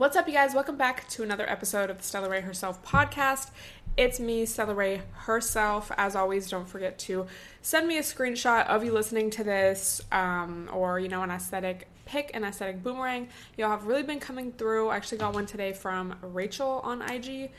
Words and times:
What's 0.00 0.16
up, 0.16 0.26
you 0.26 0.32
guys? 0.32 0.54
Welcome 0.54 0.78
back 0.78 1.06
to 1.10 1.22
another 1.22 1.46
episode 1.46 1.90
of 1.90 1.98
the 1.98 2.02
Stella 2.02 2.30
Rae 2.30 2.40
Herself 2.40 2.82
podcast. 2.82 3.50
It's 3.98 4.18
me, 4.18 4.46
Stella 4.46 4.72
Rae 4.72 5.02
herself. 5.12 5.92
As 5.94 6.16
always, 6.16 6.48
don't 6.48 6.66
forget 6.66 6.98
to 7.00 7.26
send 7.60 7.86
me 7.86 7.98
a 7.98 8.00
screenshot 8.00 8.66
of 8.66 8.82
you 8.82 8.92
listening 8.92 9.28
to 9.28 9.44
this 9.44 10.00
um, 10.10 10.70
or, 10.72 10.98
you 10.98 11.08
know, 11.08 11.22
an 11.22 11.30
aesthetic 11.30 11.86
pic, 12.06 12.30
an 12.32 12.44
aesthetic 12.44 12.82
boomerang. 12.82 13.28
Y'all 13.58 13.68
have 13.68 13.84
really 13.84 14.02
been 14.02 14.20
coming 14.20 14.52
through. 14.52 14.88
I 14.88 14.96
actually 14.96 15.18
got 15.18 15.34
one 15.34 15.44
today 15.44 15.74
from 15.74 16.14
Rachel 16.22 16.80
on 16.82 17.02
IG. 17.02 17.50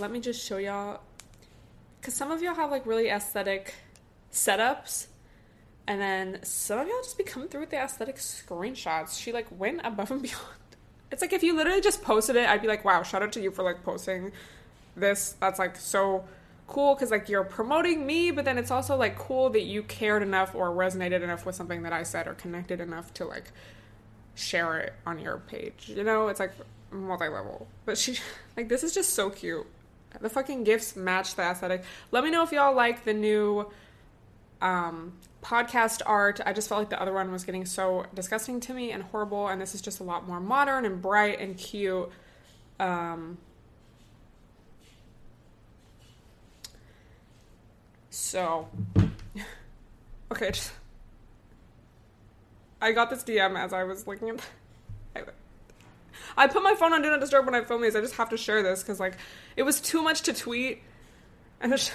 Let 0.00 0.10
me 0.10 0.18
just 0.18 0.44
show 0.44 0.56
y'all. 0.56 1.02
Because 2.00 2.14
some 2.14 2.32
of 2.32 2.42
y'all 2.42 2.56
have 2.56 2.72
like 2.72 2.84
really 2.84 3.10
aesthetic 3.10 3.74
setups. 4.32 5.06
And 5.86 6.00
then 6.00 6.40
some 6.42 6.80
of 6.80 6.88
y'all 6.88 7.02
just 7.04 7.16
be 7.16 7.22
coming 7.22 7.48
through 7.48 7.60
with 7.60 7.70
the 7.70 7.78
aesthetic 7.78 8.16
screenshots. 8.16 9.16
She 9.16 9.30
like 9.30 9.46
went 9.56 9.82
above 9.84 10.10
and 10.10 10.20
beyond. 10.24 10.59
It's 11.10 11.22
like 11.22 11.32
if 11.32 11.42
you 11.42 11.56
literally 11.56 11.80
just 11.80 12.02
posted 12.02 12.36
it, 12.36 12.48
I'd 12.48 12.62
be 12.62 12.68
like, 12.68 12.84
wow, 12.84 13.02
shout 13.02 13.22
out 13.22 13.32
to 13.32 13.40
you 13.40 13.50
for 13.50 13.62
like 13.62 13.82
posting 13.82 14.32
this. 14.96 15.34
That's 15.40 15.58
like 15.58 15.76
so 15.76 16.24
cool 16.66 16.94
because 16.94 17.10
like 17.10 17.28
you're 17.28 17.44
promoting 17.44 18.06
me, 18.06 18.30
but 18.30 18.44
then 18.44 18.58
it's 18.58 18.70
also 18.70 18.96
like 18.96 19.18
cool 19.18 19.50
that 19.50 19.62
you 19.62 19.82
cared 19.82 20.22
enough 20.22 20.54
or 20.54 20.70
resonated 20.70 21.22
enough 21.22 21.44
with 21.44 21.54
something 21.54 21.82
that 21.82 21.92
I 21.92 22.04
said 22.04 22.28
or 22.28 22.34
connected 22.34 22.80
enough 22.80 23.12
to 23.14 23.24
like 23.24 23.52
share 24.34 24.78
it 24.78 24.94
on 25.06 25.18
your 25.18 25.38
page. 25.38 25.92
You 25.94 26.04
know, 26.04 26.28
it's 26.28 26.40
like 26.40 26.52
multi 26.90 27.28
level. 27.28 27.66
But 27.84 27.98
she, 27.98 28.18
like, 28.56 28.68
this 28.68 28.82
is 28.82 28.94
just 28.94 29.14
so 29.14 29.30
cute. 29.30 29.66
The 30.20 30.28
fucking 30.28 30.64
gifts 30.64 30.96
match 30.96 31.36
the 31.36 31.42
aesthetic. 31.42 31.84
Let 32.10 32.24
me 32.24 32.30
know 32.30 32.42
if 32.42 32.50
y'all 32.50 32.74
like 32.74 33.04
the 33.04 33.14
new 33.14 33.70
um, 34.60 35.12
podcast 35.42 36.02
art. 36.06 36.40
I 36.44 36.52
just 36.52 36.68
felt 36.68 36.80
like 36.80 36.90
the 36.90 37.00
other 37.00 37.12
one 37.12 37.32
was 37.32 37.44
getting 37.44 37.64
so 37.64 38.06
disgusting 38.14 38.60
to 38.60 38.74
me 38.74 38.92
and 38.92 39.02
horrible, 39.02 39.48
and 39.48 39.60
this 39.60 39.74
is 39.74 39.80
just 39.80 40.00
a 40.00 40.02
lot 40.02 40.26
more 40.26 40.40
modern 40.40 40.84
and 40.84 41.00
bright 41.00 41.40
and 41.40 41.56
cute. 41.56 42.10
Um, 42.78 43.38
so, 48.10 48.68
okay, 50.32 50.50
just, 50.50 50.72
I 52.80 52.92
got 52.92 53.10
this 53.10 53.22
DM 53.22 53.58
as 53.58 53.72
I 53.72 53.84
was 53.84 54.06
looking 54.06 54.30
at. 54.30 54.40
I, 55.16 55.22
I 56.36 56.46
put 56.46 56.62
my 56.62 56.74
phone 56.74 56.92
on 56.92 57.02
Do 57.02 57.10
Not 57.10 57.20
Disturb 57.20 57.44
when 57.44 57.54
I 57.54 57.62
film 57.62 57.82
these. 57.82 57.96
I 57.96 58.00
just 58.00 58.14
have 58.14 58.30
to 58.30 58.36
share 58.36 58.62
this 58.62 58.82
because 58.82 59.00
like 59.00 59.16
it 59.56 59.62
was 59.62 59.80
too 59.80 60.02
much 60.02 60.22
to 60.22 60.32
tweet, 60.32 60.82
and 61.60 61.72
it's, 61.72 61.90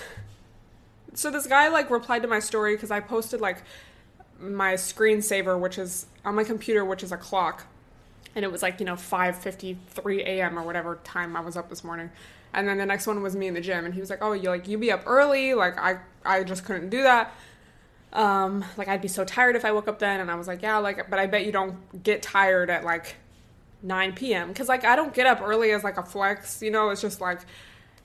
so 1.16 1.31
this 1.31 1.47
guy 1.47 1.67
like 1.69 1.89
replied 1.89 2.21
to 2.21 2.27
my 2.27 2.39
story 2.39 2.75
because 2.75 2.91
I 2.91 2.99
posted 2.99 3.41
like 3.41 3.63
my 4.39 4.73
screensaver, 4.73 5.59
which 5.59 5.77
is 5.77 6.05
on 6.23 6.35
my 6.35 6.44
computer, 6.44 6.83
which 6.83 7.03
is 7.03 7.11
a 7.11 7.17
clock, 7.17 7.66
and 8.35 8.45
it 8.45 8.52
was 8.52 8.61
like 8.61 8.80
you 8.80 8.85
know 8.85 8.95
5:53 8.95 10.19
a.m. 10.19 10.59
or 10.59 10.63
whatever 10.63 10.99
time 11.03 11.35
I 11.35 11.39
was 11.39 11.57
up 11.57 11.69
this 11.69 11.83
morning. 11.83 12.11
And 12.53 12.67
then 12.67 12.77
the 12.77 12.85
next 12.85 13.05
one 13.05 13.22
was 13.22 13.35
me 13.35 13.47
in 13.47 13.53
the 13.53 13.61
gym, 13.61 13.85
and 13.85 13.94
he 13.94 13.99
was 13.99 14.09
like, 14.09 14.19
"Oh, 14.22 14.33
you 14.33 14.49
like 14.49 14.67
you 14.67 14.77
be 14.77 14.91
up 14.91 15.03
early? 15.05 15.53
Like 15.53 15.77
I 15.77 15.99
I 16.25 16.44
just 16.44 16.66
couldn't 16.66 16.89
do 16.89 17.03
that. 17.03 17.33
Um, 18.13 18.63
like 18.78 18.88
I'd 18.88 19.01
be 19.01 19.07
so 19.07 19.25
tired 19.25 19.56
if 19.56 19.66
I 19.66 19.72
woke 19.72 19.88
up 19.88 20.00
then." 20.00 20.19
And 20.19 20.31
I 20.31 20.35
was 20.35 20.47
like, 20.47 20.62
"Yeah, 20.62 20.78
like, 20.78 21.09
but 21.09 21.19
I 21.19 21.28
bet 21.28 21.45
you 21.45 21.51
don't 21.51 22.03
get 22.03 22.22
tired 22.22 22.69
at 22.69 22.84
like 22.84 23.16
9 23.84 24.13
p.m. 24.13 24.50
because 24.50 24.68
like 24.69 24.84
I 24.84 24.95
don't 24.95 25.13
get 25.13 25.28
up 25.28 25.41
early 25.41 25.72
as 25.72 25.84
like 25.84 25.97
a 25.97 26.03
flex. 26.03 26.62
You 26.62 26.72
know, 26.72 26.89
it's 26.89 27.01
just 27.01 27.22
like, 27.22 27.41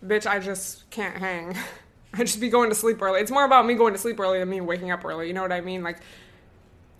bitch, 0.04 0.26
I 0.26 0.38
just 0.38 0.88
can't 0.90 1.16
hang. 1.16 1.56
I 2.12 2.18
just 2.24 2.40
be 2.40 2.48
going 2.48 2.70
to 2.70 2.74
sleep 2.74 3.00
early. 3.02 3.20
It's 3.20 3.30
more 3.30 3.44
about 3.44 3.66
me 3.66 3.74
going 3.74 3.92
to 3.92 3.98
sleep 3.98 4.18
early 4.20 4.38
than 4.38 4.48
me 4.48 4.60
waking 4.60 4.90
up 4.90 5.04
early. 5.04 5.28
You 5.28 5.32
know 5.32 5.42
what 5.42 5.52
I 5.52 5.60
mean? 5.60 5.82
Like." 5.82 5.98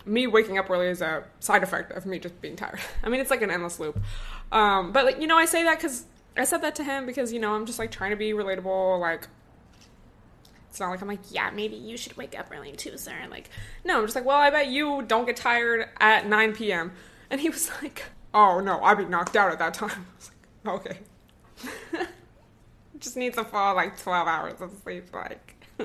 me 0.05 0.27
waking 0.27 0.57
up 0.57 0.69
early 0.69 0.87
is 0.87 1.01
a 1.01 1.23
side 1.39 1.63
effect 1.63 1.91
of 1.91 2.05
me 2.05 2.19
just 2.19 2.39
being 2.41 2.55
tired. 2.55 2.79
I 3.03 3.09
mean, 3.09 3.19
it's 3.19 3.29
like 3.29 3.41
an 3.41 3.51
endless 3.51 3.79
loop. 3.79 3.99
Um, 4.51 4.91
but 4.91 5.05
like, 5.05 5.21
you 5.21 5.27
know, 5.27 5.37
I 5.37 5.45
say 5.45 5.63
that 5.63 5.77
because 5.77 6.05
I 6.35 6.43
said 6.43 6.61
that 6.61 6.75
to 6.75 6.83
him 6.83 7.05
because 7.05 7.31
you 7.33 7.39
know 7.39 7.53
I'm 7.53 7.65
just 7.65 7.79
like 7.79 7.91
trying 7.91 8.11
to 8.11 8.17
be 8.17 8.31
relatable. 8.31 8.99
Like, 8.99 9.27
it's 10.69 10.79
not 10.79 10.89
like 10.89 11.01
I'm 11.01 11.07
like, 11.07 11.19
yeah, 11.29 11.49
maybe 11.51 11.75
you 11.75 11.97
should 11.97 12.15
wake 12.17 12.37
up 12.37 12.47
early 12.53 12.71
too, 12.73 12.97
sir. 12.97 13.13
Like, 13.29 13.49
no, 13.83 13.99
I'm 13.99 14.05
just 14.05 14.15
like, 14.15 14.25
well, 14.25 14.37
I 14.37 14.49
bet 14.49 14.67
you 14.67 15.01
don't 15.03 15.25
get 15.25 15.35
tired 15.35 15.89
at 15.99 16.27
9 16.27 16.53
p.m. 16.53 16.93
And 17.29 17.41
he 17.41 17.49
was 17.49 17.69
like, 17.81 18.05
oh 18.33 18.59
no, 18.59 18.81
I'd 18.81 18.97
be 18.97 19.05
knocked 19.05 19.35
out 19.35 19.51
at 19.51 19.59
that 19.59 19.73
time. 19.73 19.89
I 19.91 20.15
was 20.15 20.31
like, 20.85 20.97
okay. 21.97 22.09
Just 23.01 23.17
need 23.17 23.33
to 23.33 23.43
fall 23.43 23.75
like 23.75 24.01
12 24.01 24.27
hours 24.27 24.61
of 24.61 24.71
sleep. 24.83 25.13
Like, 25.13 25.55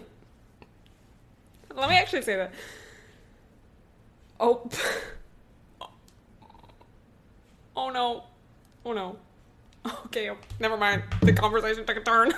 let 1.74 1.88
me 1.88 1.96
actually 1.96 2.22
say 2.22 2.36
that. 2.36 2.52
Oh. 4.38 4.70
oh 7.76 7.90
no. 7.90 8.24
Oh 8.84 8.92
no. 8.92 9.16
Okay, 10.06 10.30
never 10.60 10.76
mind. 10.76 11.02
The 11.22 11.32
conversation 11.32 11.86
took 11.86 11.96
a 11.96 12.00
turn. 12.00 12.32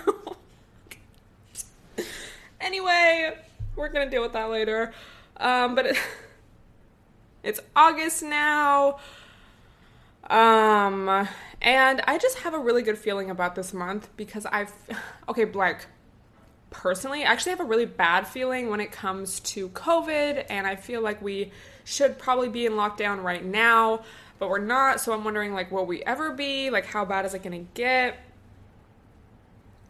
anyway, 2.60 3.36
we're 3.74 3.88
gonna 3.88 4.10
deal 4.10 4.22
with 4.22 4.32
that 4.32 4.50
later. 4.50 4.92
Um, 5.38 5.74
but 5.74 5.86
it, 5.86 5.96
it's 7.42 7.60
August 7.74 8.22
now. 8.22 8.98
Um, 10.28 11.26
and 11.60 12.00
I 12.06 12.18
just 12.18 12.38
have 12.38 12.54
a 12.54 12.58
really 12.58 12.82
good 12.82 12.98
feeling 12.98 13.30
about 13.30 13.54
this 13.54 13.72
month 13.72 14.08
because 14.16 14.46
I've 14.46 14.72
okay, 15.28 15.44
like 15.46 15.86
personally, 16.70 17.24
I 17.24 17.32
actually 17.32 17.50
have 17.50 17.60
a 17.60 17.64
really 17.64 17.86
bad 17.86 18.26
feeling 18.26 18.70
when 18.70 18.80
it 18.80 18.92
comes 18.92 19.40
to 19.40 19.68
COVID, 19.70 20.46
and 20.50 20.66
I 20.66 20.76
feel 20.76 21.00
like 21.00 21.20
we 21.22 21.52
should 21.84 22.18
probably 22.18 22.48
be 22.48 22.66
in 22.66 22.72
lockdown 22.72 23.22
right 23.22 23.44
now, 23.44 24.02
but 24.38 24.48
we're 24.48 24.58
not. 24.58 25.00
So 25.00 25.12
I'm 25.12 25.24
wondering, 25.24 25.54
like, 25.54 25.70
will 25.70 25.86
we 25.86 26.02
ever 26.02 26.32
be? 26.32 26.70
Like, 26.70 26.86
how 26.86 27.04
bad 27.04 27.24
is 27.24 27.34
it 27.34 27.42
gonna 27.42 27.64
get 27.74 28.18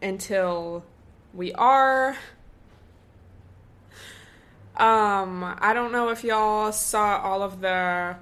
until 0.00 0.84
we 1.34 1.52
are? 1.54 2.16
Um, 4.76 5.42
I 5.58 5.72
don't 5.74 5.90
know 5.90 6.10
if 6.10 6.22
y'all 6.22 6.70
saw 6.70 7.18
all 7.18 7.42
of 7.42 7.60
the 7.60 8.16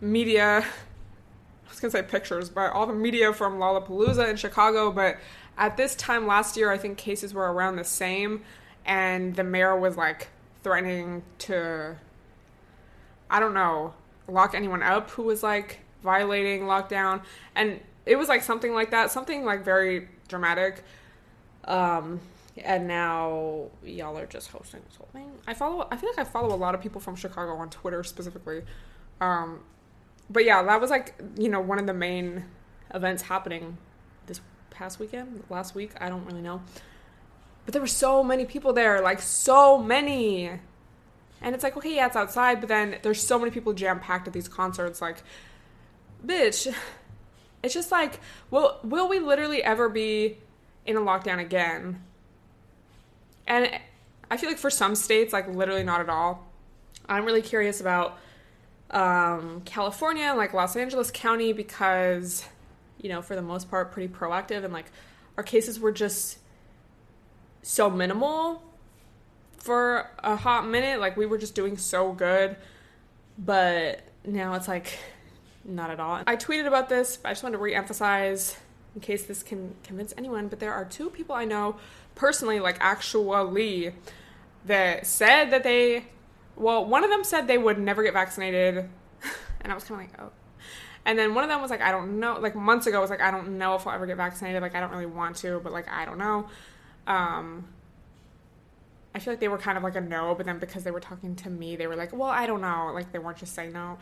media. 0.00 0.64
Was 1.72 1.80
gonna 1.80 1.90
say 1.90 2.02
pictures, 2.02 2.50
but 2.50 2.72
all 2.72 2.86
the 2.86 2.92
media 2.92 3.32
from 3.32 3.58
Lollapalooza 3.58 4.28
in 4.28 4.36
Chicago. 4.36 4.92
But 4.92 5.16
at 5.56 5.76
this 5.76 5.94
time 5.94 6.26
last 6.26 6.56
year, 6.56 6.70
I 6.70 6.76
think 6.76 6.98
cases 6.98 7.32
were 7.32 7.50
around 7.50 7.76
the 7.76 7.84
same, 7.84 8.42
and 8.84 9.34
the 9.34 9.42
mayor 9.42 9.78
was 9.78 9.96
like 9.96 10.28
threatening 10.62 11.22
to, 11.38 11.96
I 13.30 13.40
don't 13.40 13.54
know, 13.54 13.94
lock 14.28 14.54
anyone 14.54 14.82
up 14.82 15.10
who 15.10 15.22
was 15.22 15.42
like 15.42 15.80
violating 16.02 16.62
lockdown, 16.62 17.22
and 17.54 17.80
it 18.04 18.16
was 18.16 18.28
like 18.28 18.42
something 18.42 18.74
like 18.74 18.90
that, 18.90 19.10
something 19.10 19.44
like 19.44 19.64
very 19.64 20.08
dramatic. 20.28 20.84
Um, 21.64 22.20
and 22.58 22.86
now 22.86 23.70
y'all 23.82 24.18
are 24.18 24.26
just 24.26 24.50
hosting 24.50 24.82
this 24.86 24.96
whole 24.96 25.08
thing. 25.12 25.30
I 25.46 25.54
follow. 25.54 25.88
I 25.90 25.96
feel 25.96 26.10
like 26.10 26.18
I 26.18 26.24
follow 26.30 26.54
a 26.54 26.56
lot 26.56 26.74
of 26.74 26.82
people 26.82 27.00
from 27.00 27.16
Chicago 27.16 27.54
on 27.54 27.70
Twitter 27.70 28.04
specifically. 28.04 28.62
Um, 29.22 29.60
but 30.30 30.44
yeah, 30.44 30.62
that 30.62 30.80
was 30.80 30.90
like 30.90 31.14
you 31.36 31.48
know 31.48 31.60
one 31.60 31.78
of 31.78 31.86
the 31.86 31.94
main 31.94 32.44
events 32.94 33.22
happening 33.22 33.78
this 34.26 34.40
past 34.70 34.98
weekend, 34.98 35.44
last 35.50 35.74
week. 35.74 35.92
I 36.00 36.08
don't 36.08 36.24
really 36.26 36.42
know, 36.42 36.62
but 37.64 37.72
there 37.72 37.82
were 37.82 37.88
so 37.88 38.22
many 38.22 38.44
people 38.44 38.72
there, 38.72 39.00
like 39.00 39.20
so 39.20 39.78
many. 39.78 40.50
And 41.44 41.56
it's 41.56 41.64
like, 41.64 41.76
okay, 41.76 41.96
yeah, 41.96 42.06
it's 42.06 42.14
outside, 42.14 42.60
but 42.60 42.68
then 42.68 42.98
there's 43.02 43.20
so 43.20 43.36
many 43.36 43.50
people 43.50 43.72
jam 43.72 43.98
packed 43.98 44.28
at 44.28 44.32
these 44.32 44.46
concerts. 44.46 45.02
Like, 45.02 45.24
bitch, 46.24 46.72
it's 47.64 47.74
just 47.74 47.90
like, 47.90 48.20
will 48.50 48.78
will 48.84 49.08
we 49.08 49.18
literally 49.18 49.62
ever 49.62 49.88
be 49.88 50.38
in 50.86 50.96
a 50.96 51.00
lockdown 51.00 51.40
again? 51.40 52.00
and 53.46 53.70
I 54.30 54.36
feel 54.36 54.48
like 54.48 54.58
for 54.58 54.70
some 54.70 54.94
states, 54.94 55.32
like 55.32 55.48
literally 55.48 55.84
not 55.84 56.00
at 56.00 56.08
all. 56.08 56.46
I'm 57.08 57.24
really 57.24 57.42
curious 57.42 57.80
about 57.80 58.18
um, 58.92 59.62
California, 59.64 60.34
like 60.36 60.52
Los 60.52 60.76
Angeles 60.76 61.10
County, 61.10 61.52
because 61.52 62.44
you 62.98 63.08
know, 63.08 63.22
for 63.22 63.34
the 63.34 63.42
most 63.42 63.70
part, 63.70 63.92
pretty 63.92 64.12
proactive, 64.12 64.64
and 64.64 64.72
like 64.72 64.86
our 65.36 65.42
cases 65.42 65.80
were 65.80 65.92
just 65.92 66.38
so 67.62 67.90
minimal 67.90 68.62
for 69.56 70.10
a 70.18 70.36
hot 70.36 70.66
minute. 70.66 71.00
Like 71.00 71.16
we 71.16 71.26
were 71.26 71.38
just 71.38 71.54
doing 71.54 71.76
so 71.76 72.12
good, 72.12 72.56
but 73.38 74.02
now 74.24 74.54
it's 74.54 74.68
like 74.68 74.98
not 75.64 75.90
at 75.90 76.00
all. 76.00 76.20
I 76.26 76.36
tweeted 76.36 76.66
about 76.66 76.88
this, 76.88 77.18
I 77.24 77.30
just 77.30 77.42
want 77.42 77.54
to 77.54 77.58
re-emphasize 77.58 78.56
in 78.94 79.00
case 79.00 79.24
this 79.24 79.42
can 79.42 79.74
convince 79.84 80.12
anyone, 80.18 80.48
but 80.48 80.60
there 80.60 80.72
are 80.72 80.84
two 80.84 81.10
people 81.10 81.34
I 81.34 81.44
know 81.44 81.76
personally, 82.14 82.60
like 82.60 82.76
actually, 82.80 83.92
that 84.66 85.06
said 85.06 85.50
that 85.50 85.62
they, 85.62 86.06
well, 86.56 86.84
one 86.84 87.04
of 87.04 87.10
them 87.10 87.24
said 87.24 87.46
they 87.46 87.58
would 87.58 87.78
never 87.78 88.02
get 88.02 88.12
vaccinated, 88.12 88.88
and 89.60 89.72
I 89.72 89.74
was 89.74 89.84
kind 89.84 90.02
of 90.02 90.10
like, 90.10 90.20
oh. 90.20 90.32
And 91.04 91.18
then 91.18 91.34
one 91.34 91.42
of 91.42 91.50
them 91.50 91.60
was 91.60 91.70
like, 91.70 91.80
I 91.80 91.90
don't 91.90 92.20
know, 92.20 92.38
like 92.38 92.54
months 92.54 92.86
ago, 92.86 93.00
was 93.00 93.10
like, 93.10 93.20
I 93.20 93.30
don't 93.30 93.58
know 93.58 93.74
if 93.74 93.86
I'll 93.86 93.94
ever 93.94 94.06
get 94.06 94.16
vaccinated. 94.16 94.62
Like, 94.62 94.76
I 94.76 94.80
don't 94.80 94.92
really 94.92 95.06
want 95.06 95.36
to, 95.38 95.60
but 95.62 95.72
like, 95.72 95.88
I 95.88 96.04
don't 96.04 96.18
know. 96.18 96.48
Um, 97.08 97.66
I 99.14 99.18
feel 99.18 99.32
like 99.32 99.40
they 99.40 99.48
were 99.48 99.58
kind 99.58 99.76
of 99.76 99.82
like 99.82 99.96
a 99.96 100.00
no, 100.00 100.34
but 100.34 100.46
then 100.46 100.58
because 100.58 100.84
they 100.84 100.90
were 100.90 101.00
talking 101.00 101.34
to 101.36 101.50
me, 101.50 101.76
they 101.76 101.86
were 101.86 101.96
like, 101.96 102.12
well, 102.12 102.30
I 102.30 102.46
don't 102.46 102.60
know. 102.60 102.92
Like, 102.94 103.12
they 103.12 103.18
weren't 103.18 103.38
just 103.38 103.54
saying 103.54 103.72
no. 103.72 103.98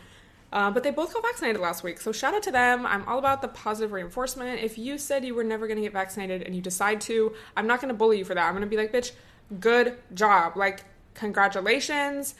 Uh, 0.52 0.70
but 0.70 0.82
they 0.82 0.90
both 0.90 1.14
got 1.14 1.22
vaccinated 1.22 1.60
last 1.60 1.82
week. 1.82 2.00
So 2.00 2.12
shout 2.12 2.34
out 2.34 2.42
to 2.42 2.50
them. 2.50 2.84
I'm 2.84 3.06
all 3.08 3.18
about 3.18 3.40
the 3.40 3.48
positive 3.48 3.92
reinforcement. 3.92 4.60
If 4.60 4.78
you 4.78 4.98
said 4.98 5.24
you 5.24 5.34
were 5.34 5.44
never 5.44 5.66
going 5.66 5.76
to 5.76 5.82
get 5.82 5.92
vaccinated 5.92 6.42
and 6.42 6.54
you 6.54 6.60
decide 6.60 7.00
to, 7.02 7.34
I'm 7.56 7.66
not 7.66 7.80
going 7.80 7.88
to 7.88 7.94
bully 7.94 8.18
you 8.18 8.24
for 8.24 8.34
that. 8.34 8.46
I'm 8.46 8.52
going 8.52 8.62
to 8.62 8.68
be 8.68 8.76
like, 8.76 8.92
bitch, 8.92 9.12
good 9.60 9.96
job. 10.12 10.56
Like, 10.56 10.84
congratulations. 11.14 12.34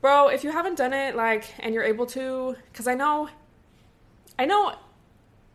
Bro, 0.00 0.28
if 0.28 0.42
you 0.42 0.50
haven't 0.50 0.76
done 0.76 0.92
it, 0.92 1.14
like, 1.14 1.44
and 1.60 1.74
you're 1.74 1.84
able 1.84 2.06
to, 2.06 2.56
because 2.72 2.86
I 2.86 2.94
know, 2.94 3.28
I 4.38 4.46
know 4.46 4.74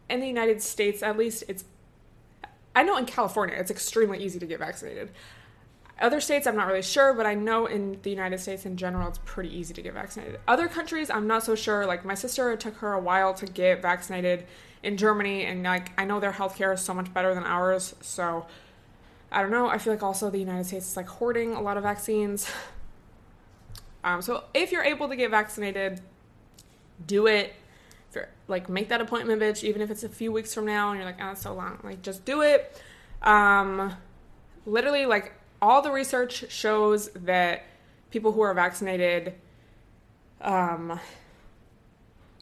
in 0.09 0.19
the 0.19 0.27
United 0.27 0.61
States, 0.61 1.03
at 1.03 1.17
least, 1.17 1.43
it's, 1.47 1.65
I 2.75 2.83
know 2.83 2.97
in 2.97 3.05
California, 3.05 3.55
it's 3.57 3.71
extremely 3.71 4.23
easy 4.23 4.39
to 4.39 4.45
get 4.45 4.59
vaccinated. 4.59 5.11
Other 5.99 6.21
states, 6.21 6.45
I'm 6.45 6.55
not 6.55 6.67
really 6.67 6.83
sure, 6.83 7.13
but 7.13 7.25
I 7.25 7.33
know 7.33 7.65
in 7.65 7.99
the 8.03 8.11
United 8.11 8.39
States 8.39 8.65
in 8.65 8.77
general, 8.77 9.07
it's 9.07 9.19
pretty 9.25 9.49
easy 9.55 9.73
to 9.73 9.81
get 9.81 9.95
vaccinated. 9.95 10.39
Other 10.47 10.67
countries, 10.67 11.09
I'm 11.09 11.25
not 11.25 11.43
so 11.43 11.55
sure. 11.55 11.87
Like 11.87 12.05
my 12.05 12.13
sister, 12.13 12.51
it 12.51 12.59
took 12.59 12.75
her 12.77 12.93
a 12.93 12.99
while 12.99 13.33
to 13.33 13.47
get 13.47 13.81
vaccinated 13.81 14.45
in 14.83 14.95
Germany, 14.95 15.45
and 15.45 15.63
like 15.63 15.91
I 15.99 16.05
know 16.05 16.19
their 16.19 16.31
healthcare 16.31 16.71
is 16.73 16.81
so 16.81 16.93
much 16.93 17.11
better 17.13 17.33
than 17.33 17.43
ours. 17.43 17.95
So 18.01 18.45
I 19.31 19.41
don't 19.41 19.51
know. 19.51 19.67
I 19.67 19.77
feel 19.77 19.93
like 19.93 20.03
also 20.03 20.29
the 20.29 20.39
United 20.39 20.65
States 20.65 20.87
is 20.87 20.97
like 20.97 21.07
hoarding 21.07 21.53
a 21.53 21.61
lot 21.61 21.77
of 21.77 21.83
vaccines. 21.83 22.49
Um, 24.03 24.21
so 24.21 24.45
if 24.53 24.71
you're 24.71 24.85
able 24.85 25.09
to 25.09 25.17
get 25.17 25.31
vaccinated, 25.31 25.99
do 27.05 27.27
it. 27.27 27.53
like 28.47 28.69
make 28.69 28.87
that 28.87 29.01
appointment, 29.01 29.41
bitch. 29.41 29.65
Even 29.65 29.81
if 29.81 29.91
it's 29.91 30.03
a 30.03 30.09
few 30.09 30.31
weeks 30.31 30.53
from 30.53 30.65
now, 30.65 30.91
and 30.91 30.97
you're 30.97 31.05
like, 31.05 31.17
oh, 31.19 31.25
that's 31.25 31.41
so 31.41 31.53
long. 31.53 31.77
Like 31.83 32.01
just 32.03 32.23
do 32.23 32.41
it. 32.41 32.81
Um, 33.21 33.93
literally, 34.65 35.05
like 35.05 35.33
all 35.61 35.81
the 35.81 35.91
research 35.91 36.49
shows 36.49 37.09
that 37.09 37.65
people 38.09 38.31
who 38.31 38.39
are 38.41 38.53
vaccinated, 38.53 39.33
um, 40.39 40.99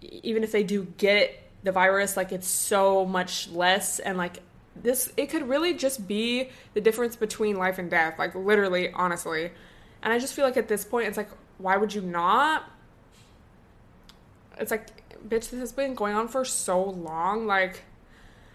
even 0.02 0.44
if 0.44 0.52
they 0.52 0.64
do 0.64 0.86
get 0.98 1.42
the 1.64 1.72
virus, 1.72 2.16
like 2.16 2.32
it's 2.32 2.48
so 2.48 3.06
much 3.06 3.50
less, 3.50 3.98
and 3.98 4.20
like 4.20 4.44
this, 4.76 5.12
it 5.18 5.28
could 5.28 5.48
really 5.48 5.74
just 5.74 6.08
be 6.08 6.50
the 6.74 6.82
difference 6.82 7.16
between 7.16 7.58
life 7.58 7.78
and 7.78 7.90
death, 7.90 8.20
like 8.20 8.36
literally, 8.36 8.92
honestly. 8.92 9.52
And 10.04 10.14
I 10.14 10.20
just 10.20 10.34
feel 10.34 10.46
like 10.46 10.58
at 10.58 10.68
this 10.68 10.86
point, 10.86 11.08
it's 11.08 11.18
like, 11.18 11.30
why 11.58 11.78
would 11.78 11.94
you 11.94 12.02
not? 12.02 12.70
It's 14.58 14.72
like, 14.72 14.88
bitch, 15.28 15.50
this 15.50 15.60
has 15.60 15.72
been 15.72 15.96
going 15.96 16.16
on 16.16 16.28
for 16.28 16.46
so 16.46 16.84
long. 16.84 17.48
Like, 17.48 17.84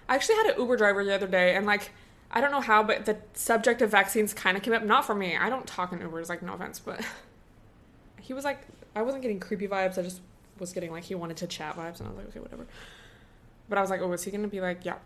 I 0.08 0.14
actually 0.14 0.36
had 0.36 0.46
an 0.46 0.60
Uber 0.60 0.76
driver 0.76 1.04
the 1.04 1.14
other 1.14 1.26
day, 1.26 1.54
and 1.54 1.66
like, 1.66 1.90
I 2.30 2.40
don't 2.40 2.52
know 2.52 2.60
how, 2.60 2.82
but 2.82 3.06
the 3.06 3.16
subject 3.34 3.82
of 3.82 3.90
vaccines 3.90 4.32
kind 4.32 4.56
of 4.56 4.62
came 4.62 4.72
up. 4.72 4.84
Not 4.84 5.04
for 5.04 5.14
me. 5.14 5.36
I 5.36 5.48
don't 5.48 5.66
talk 5.66 5.92
in 5.92 5.98
Ubers, 5.98 6.28
like, 6.28 6.42
no 6.42 6.54
offense, 6.54 6.78
but 6.78 7.04
he 8.20 8.32
was 8.32 8.44
like, 8.44 8.60
I 8.94 9.02
wasn't 9.02 9.22
getting 9.22 9.40
creepy 9.40 9.68
vibes. 9.68 9.98
I 9.98 10.02
just 10.02 10.20
was 10.58 10.72
getting 10.72 10.92
like, 10.92 11.04
he 11.04 11.14
wanted 11.14 11.38
to 11.38 11.46
chat 11.46 11.76
vibes, 11.76 11.98
and 11.98 12.08
I 12.08 12.10
was 12.10 12.18
like, 12.18 12.28
okay, 12.28 12.40
whatever. 12.40 12.66
But 13.70 13.78
I 13.78 13.80
was 13.80 13.88
like, 13.88 14.02
oh, 14.02 14.12
is 14.12 14.22
he 14.22 14.30
gonna 14.30 14.48
be 14.48 14.60
like, 14.60 14.84
yeah, 14.84 14.96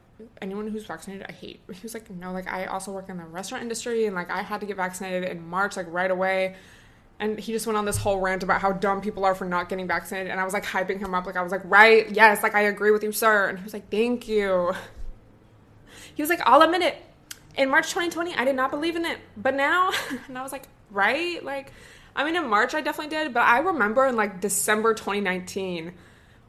anyone 0.43 0.67
who's 0.67 0.85
vaccinated, 0.85 1.27
I 1.29 1.33
hate. 1.33 1.61
He 1.73 1.83
was 1.83 1.95
like, 1.95 2.11
no, 2.11 2.33
like, 2.33 2.53
I 2.53 2.65
also 2.65 2.91
work 2.91 3.09
in 3.09 3.19
the 3.19 3.25
restaurant 3.25 3.63
industry, 3.63 4.07
and 4.07 4.17
like, 4.17 4.31
I 4.31 4.43
had 4.43 4.61
to 4.61 4.67
get 4.67 4.77
vaccinated 4.77 5.29
in 5.29 5.47
March, 5.47 5.77
like, 5.77 5.87
right 5.89 6.11
away. 6.11 6.57
And 7.21 7.39
he 7.39 7.53
just 7.53 7.65
went 7.67 7.77
on 7.77 7.85
this 7.85 7.97
whole 7.97 8.19
rant 8.19 8.43
about 8.43 8.61
how 8.61 8.73
dumb 8.73 9.01
people 9.01 9.25
are 9.25 9.37
for 9.37 9.45
not 9.45 9.69
getting 9.69 9.87
vaccinated. 9.87 10.33
And 10.33 10.41
I 10.41 10.45
was 10.45 10.53
like, 10.53 10.65
hyping 10.65 10.99
him 10.99 11.15
up. 11.15 11.27
Like, 11.27 11.37
I 11.37 11.43
was 11.43 11.53
like, 11.53 11.63
right, 11.65 12.11
yes, 12.11 12.43
like, 12.43 12.57
I 12.57 12.63
agree 12.63 12.91
with 12.91 13.05
you, 13.05 13.13
sir. 13.13 13.49
And 13.51 13.59
he 13.59 13.63
was 13.63 13.73
like, 13.73 13.91
thank 13.91 14.27
you. 14.27 14.73
He 16.17 16.23
was 16.23 16.31
like, 16.31 16.43
I'll 16.45 16.63
admit 16.63 16.83
it 16.83 16.97
in 17.57 17.71
March 17.71 17.89
2020, 17.89 18.35
I 18.35 18.45
did 18.45 18.57
not 18.57 18.71
believe 18.71 18.97
in 18.97 19.05
it. 19.05 19.19
But 19.37 19.55
now, 19.55 19.91
and 20.29 20.37
I 20.37 20.43
was 20.43 20.53
like, 20.53 20.69
right? 20.91 21.43
Like, 21.45 21.73
I 22.17 22.25
mean, 22.25 22.37
in 22.37 22.49
March, 22.49 22.75
I 22.75 22.81
definitely 22.81 23.17
did. 23.17 23.35
But 23.35 23.43
I 23.43 23.59
remember 23.59 24.07
in 24.07 24.17
like 24.17 24.41
December 24.41 24.95
2019 24.95 25.93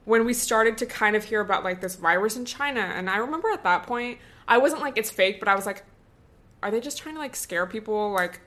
when 0.06 0.26
we 0.26 0.34
started 0.34 0.78
to 0.80 0.86
kind 0.86 1.16
of 1.16 1.26
hear 1.26 1.42
about 1.42 1.64
like 1.64 1.82
this 1.82 1.96
virus 1.96 2.36
in 2.36 2.46
China. 2.46 2.80
And 2.80 3.10
I 3.10 3.18
remember 3.18 3.50
at 3.50 3.64
that 3.64 3.84
point, 3.84 4.20
I 4.48 4.58
wasn't 4.58 4.82
like, 4.82 4.98
it's 4.98 5.12
fake, 5.12 5.40
but 5.40 5.48
I 5.48 5.56
was 5.56 5.66
like, 5.66 5.84
are 6.64 6.72
they 6.72 6.80
just 6.80 6.98
trying 6.98 7.16
to 7.16 7.20
like 7.20 7.36
scare 7.36 7.66
people? 7.66 8.12
Like, 8.12 8.40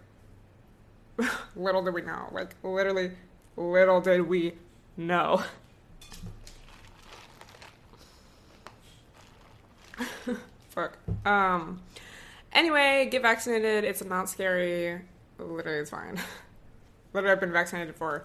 little 1.57 1.85
did 1.85 1.95
we 1.95 2.03
know. 2.03 2.29
Like, 2.33 2.55
literally, 2.63 3.11
little 3.57 4.01
did 4.01 4.23
we 4.29 4.55
know. 4.97 5.43
Fuck. 10.71 10.97
Um, 11.27 11.81
Anyway, 12.53 13.09
get 13.11 13.23
vaccinated. 13.23 13.85
It's 13.85 14.03
not 14.05 14.29
scary. 14.29 15.01
Literally, 15.39 15.79
it's 15.79 15.91
fine. 15.91 16.21
Literally, 17.13 17.33
I've 17.33 17.41
been 17.41 17.53
vaccinated 17.53 17.95
for. 17.95 18.25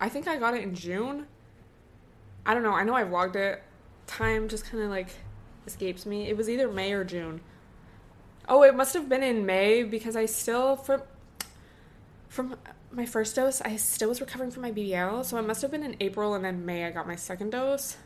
I 0.00 0.08
think 0.08 0.28
I 0.28 0.36
got 0.36 0.54
it 0.54 0.62
in 0.62 0.74
June. 0.74 1.26
I 2.44 2.54
don't 2.54 2.62
know. 2.62 2.72
I 2.72 2.84
know 2.84 2.94
I 2.94 3.04
vlogged 3.04 3.36
it. 3.36 3.62
Time 4.06 4.48
just 4.48 4.64
kind 4.64 4.82
of 4.82 4.90
like 4.90 5.08
escapes 5.66 6.06
me. 6.06 6.28
It 6.28 6.36
was 6.36 6.48
either 6.48 6.70
May 6.70 6.92
or 6.92 7.04
June. 7.04 7.40
Oh, 8.48 8.62
it 8.62 8.74
must 8.74 8.94
have 8.94 9.08
been 9.08 9.22
in 9.22 9.46
May 9.46 9.82
because 9.82 10.16
I 10.16 10.26
still 10.26 10.76
from 10.76 11.02
from 12.28 12.56
my 12.90 13.06
first 13.06 13.36
dose, 13.36 13.60
I 13.60 13.76
still 13.76 14.08
was 14.08 14.20
recovering 14.20 14.50
from 14.50 14.62
my 14.62 14.72
BBL, 14.72 15.24
so 15.24 15.36
it 15.36 15.46
must 15.46 15.62
have 15.62 15.70
been 15.70 15.82
in 15.82 15.96
April 16.00 16.34
and 16.34 16.44
then 16.44 16.64
May 16.64 16.84
I 16.84 16.90
got 16.90 17.06
my 17.06 17.16
second 17.16 17.50
dose 17.50 17.96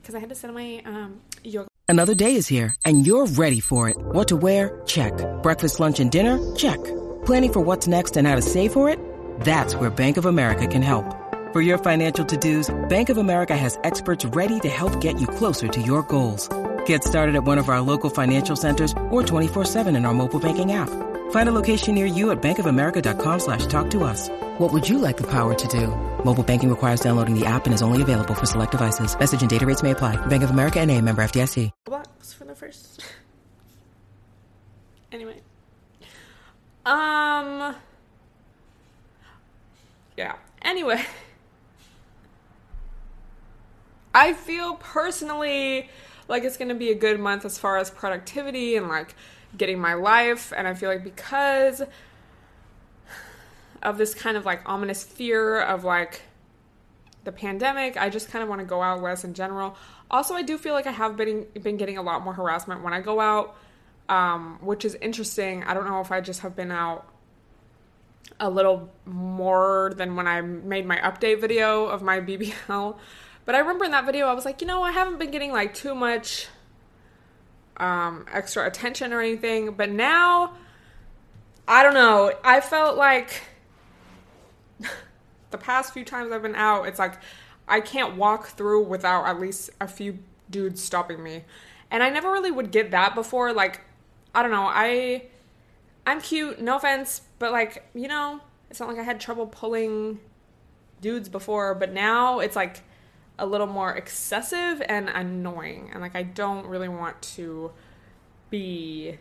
because 0.00 0.14
I 0.14 0.18
had 0.18 0.28
to 0.28 0.34
send 0.34 0.54
my 0.54 0.82
um, 0.84 1.20
yoga 1.42 1.70
Another 1.90 2.14
day 2.14 2.36
is 2.36 2.46
here, 2.46 2.72
and 2.84 3.04
you're 3.04 3.26
ready 3.26 3.58
for 3.58 3.88
it. 3.88 3.96
What 3.98 4.28
to 4.28 4.36
wear? 4.36 4.80
Check. 4.86 5.12
Breakfast, 5.42 5.80
lunch, 5.80 5.98
and 5.98 6.08
dinner? 6.08 6.38
Check. 6.54 6.78
Planning 7.26 7.52
for 7.52 7.60
what's 7.60 7.88
next 7.88 8.16
and 8.16 8.28
how 8.28 8.36
to 8.36 8.42
save 8.42 8.72
for 8.72 8.88
it? 8.88 9.00
That's 9.40 9.74
where 9.74 9.90
Bank 9.90 10.16
of 10.16 10.26
America 10.26 10.68
can 10.68 10.82
help. 10.82 11.19
For 11.52 11.60
your 11.60 11.78
financial 11.78 12.24
to-dos, 12.24 12.72
Bank 12.88 13.08
of 13.08 13.18
America 13.18 13.56
has 13.56 13.76
experts 13.82 14.24
ready 14.24 14.60
to 14.60 14.68
help 14.68 15.00
get 15.00 15.20
you 15.20 15.26
closer 15.26 15.66
to 15.66 15.82
your 15.82 16.04
goals. 16.04 16.48
Get 16.86 17.02
started 17.02 17.34
at 17.34 17.42
one 17.42 17.58
of 17.58 17.68
our 17.68 17.80
local 17.80 18.08
financial 18.08 18.54
centers 18.54 18.92
or 19.10 19.22
24-7 19.24 19.88
in 19.96 20.04
our 20.04 20.14
mobile 20.14 20.38
banking 20.38 20.70
app. 20.74 20.88
Find 21.32 21.48
a 21.48 21.52
location 21.52 21.96
near 21.96 22.06
you 22.06 22.30
at 22.30 22.40
bankofamerica.com 22.40 23.40
slash 23.40 23.66
talk 23.66 23.90
to 23.90 24.04
us. 24.04 24.28
What 24.58 24.72
would 24.72 24.88
you 24.88 24.98
like 24.98 25.16
the 25.16 25.26
power 25.26 25.54
to 25.54 25.68
do? 25.68 25.88
Mobile 26.24 26.44
banking 26.44 26.70
requires 26.70 27.00
downloading 27.00 27.34
the 27.38 27.46
app 27.46 27.64
and 27.66 27.74
is 27.74 27.82
only 27.82 28.00
available 28.00 28.34
for 28.34 28.46
select 28.46 28.70
devices. 28.70 29.18
Message 29.18 29.40
and 29.40 29.50
data 29.50 29.66
rates 29.66 29.82
may 29.82 29.90
apply. 29.90 30.24
Bank 30.26 30.44
of 30.44 30.50
America 30.50 30.78
and 30.78 30.88
a 30.88 31.00
member 31.00 31.20
FDIC. 31.20 31.70
Blocks 31.84 32.32
for 32.32 32.44
the 32.44 32.54
first. 32.54 33.04
anyway. 35.10 35.40
Um. 36.86 37.74
Yeah. 40.16 40.36
Anyway. 40.62 41.02
I 44.14 44.32
feel 44.32 44.74
personally 44.74 45.88
like 46.28 46.44
it's 46.44 46.56
going 46.56 46.68
to 46.68 46.74
be 46.74 46.90
a 46.90 46.94
good 46.94 47.20
month 47.20 47.44
as 47.44 47.58
far 47.58 47.78
as 47.78 47.90
productivity 47.90 48.76
and 48.76 48.88
like 48.88 49.14
getting 49.56 49.78
my 49.78 49.94
life. 49.94 50.52
And 50.56 50.66
I 50.66 50.74
feel 50.74 50.88
like 50.88 51.04
because 51.04 51.82
of 53.82 53.98
this 53.98 54.14
kind 54.14 54.36
of 54.36 54.44
like 54.44 54.62
ominous 54.66 55.02
fear 55.02 55.60
of 55.60 55.84
like 55.84 56.22
the 57.24 57.32
pandemic. 57.32 57.96
I 57.96 58.08
just 58.08 58.30
kind 58.30 58.42
of 58.42 58.48
want 58.48 58.60
to 58.60 58.64
go 58.64 58.82
out 58.82 59.02
less 59.02 59.24
in 59.24 59.34
general. 59.34 59.76
Also, 60.10 60.34
I 60.34 60.42
do 60.42 60.58
feel 60.58 60.74
like 60.74 60.86
I 60.86 60.92
have 60.92 61.16
been 61.16 61.46
been 61.62 61.76
getting 61.76 61.98
a 61.98 62.02
lot 62.02 62.22
more 62.22 62.34
harassment 62.34 62.82
when 62.82 62.92
I 62.92 63.00
go 63.00 63.20
out, 63.20 63.56
um, 64.08 64.58
which 64.60 64.84
is 64.84 64.94
interesting. 64.96 65.62
I 65.64 65.74
don't 65.74 65.86
know 65.86 66.00
if 66.00 66.10
I 66.10 66.20
just 66.20 66.40
have 66.40 66.56
been 66.56 66.70
out 66.70 67.06
a 68.38 68.48
little 68.48 68.90
more 69.04 69.92
than 69.96 70.16
when 70.16 70.26
I 70.26 70.40
made 70.40 70.86
my 70.86 70.96
update 70.96 71.40
video 71.40 71.86
of 71.86 72.02
my 72.02 72.20
BBL. 72.20 72.96
But 73.44 73.54
I 73.54 73.58
remember 73.58 73.84
in 73.84 73.90
that 73.92 74.06
video, 74.06 74.26
I 74.26 74.34
was 74.34 74.44
like, 74.44 74.60
you 74.60 74.66
know, 74.66 74.82
I 74.82 74.92
haven't 74.92 75.18
been 75.18 75.30
getting 75.30 75.52
like 75.52 75.74
too 75.74 75.94
much 75.94 76.48
um, 77.76 78.26
extra 78.32 78.66
attention 78.66 79.12
or 79.12 79.20
anything. 79.20 79.72
But 79.72 79.90
now, 79.90 80.54
I 81.66 81.82
don't 81.82 81.94
know. 81.94 82.32
I 82.44 82.60
felt 82.60 82.96
like 82.96 83.42
the 85.50 85.58
past 85.58 85.92
few 85.92 86.04
times 86.04 86.32
I've 86.32 86.42
been 86.42 86.54
out, 86.54 86.86
it's 86.86 86.98
like 86.98 87.14
I 87.66 87.80
can't 87.80 88.16
walk 88.16 88.48
through 88.48 88.84
without 88.84 89.26
at 89.26 89.40
least 89.40 89.70
a 89.80 89.88
few 89.88 90.18
dudes 90.50 90.82
stopping 90.82 91.22
me. 91.22 91.44
And 91.90 92.02
I 92.02 92.10
never 92.10 92.30
really 92.30 92.50
would 92.50 92.70
get 92.70 92.90
that 92.92 93.14
before. 93.14 93.52
Like, 93.52 93.80
I 94.34 94.42
don't 94.42 94.50
know. 94.52 94.66
I 94.66 95.24
I'm 96.06 96.20
cute, 96.20 96.60
no 96.60 96.76
offense, 96.76 97.22
but 97.38 97.52
like, 97.52 97.88
you 97.94 98.08
know, 98.08 98.40
it's 98.70 98.80
not 98.80 98.88
like 98.88 98.98
I 98.98 99.02
had 99.02 99.20
trouble 99.20 99.46
pulling 99.46 100.20
dudes 101.00 101.28
before, 101.28 101.74
but 101.74 101.92
now 101.92 102.40
it's 102.40 102.56
like 102.56 102.82
a 103.40 103.46
little 103.46 103.66
more 103.66 103.92
excessive 103.92 104.82
and 104.88 105.08
annoying. 105.08 105.90
And 105.92 106.00
like, 106.00 106.14
I 106.14 106.22
don't 106.22 106.66
really 106.66 106.88
want 106.88 107.20
to 107.22 107.72
be 108.50 109.18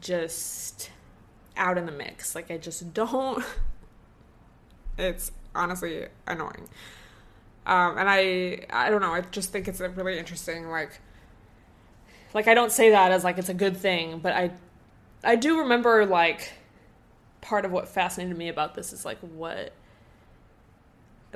just 0.00 0.90
out 1.56 1.78
in 1.78 1.86
the 1.86 1.92
mix. 1.92 2.34
Like, 2.34 2.50
I 2.50 2.58
just 2.58 2.92
don't. 2.92 3.44
it's 4.98 5.30
honestly 5.54 6.06
annoying. 6.26 6.68
Um, 7.66 7.98
and 7.98 8.08
I, 8.08 8.66
I 8.70 8.90
don't 8.90 9.00
know. 9.00 9.14
I 9.14 9.20
just 9.20 9.52
think 9.52 9.68
it's 9.68 9.80
a 9.80 9.88
really 9.88 10.18
interesting, 10.18 10.68
like, 10.68 11.00
like 12.34 12.48
I 12.48 12.54
don't 12.54 12.72
say 12.72 12.90
that 12.90 13.12
as 13.12 13.24
like 13.24 13.38
it's 13.38 13.48
a 13.48 13.54
good 13.54 13.76
thing, 13.76 14.18
but 14.20 14.32
I, 14.32 14.50
I 15.22 15.36
do 15.36 15.60
remember 15.60 16.06
like, 16.06 16.52
part 17.40 17.64
of 17.64 17.70
what 17.70 17.88
fascinated 17.88 18.36
me 18.36 18.48
about 18.48 18.74
this 18.74 18.92
is 18.92 19.04
like 19.04 19.18
what, 19.18 19.72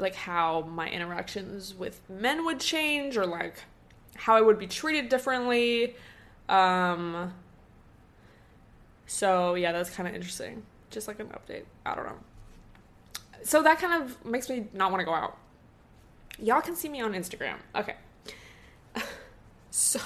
like 0.02 0.14
how 0.14 0.62
my 0.62 0.88
interactions 0.90 1.74
with 1.74 2.00
men 2.10 2.44
would 2.44 2.60
change 2.60 3.16
or 3.16 3.24
like 3.24 3.54
how 4.16 4.36
I 4.36 4.40
would 4.40 4.58
be 4.58 4.66
treated 4.66 5.08
differently. 5.08 5.94
Um, 6.48 7.32
so 9.06 9.54
yeah, 9.54 9.72
that's 9.72 9.90
kind 9.90 10.08
of 10.08 10.14
interesting. 10.14 10.62
Just 10.90 11.08
like 11.08 11.20
an 11.20 11.28
update. 11.28 11.64
I 11.86 11.94
don't 11.94 12.04
know. 12.04 12.18
So 13.44 13.62
that 13.62 13.78
kind 13.78 14.02
of 14.02 14.24
makes 14.24 14.48
me 14.50 14.66
not 14.72 14.90
want 14.90 15.00
to 15.00 15.04
go 15.04 15.14
out. 15.14 15.38
Y'all 16.38 16.60
can 16.60 16.76
see 16.76 16.88
me 16.88 17.00
on 17.00 17.12
Instagram. 17.12 17.56
Okay. 17.74 17.94
so 19.70 20.00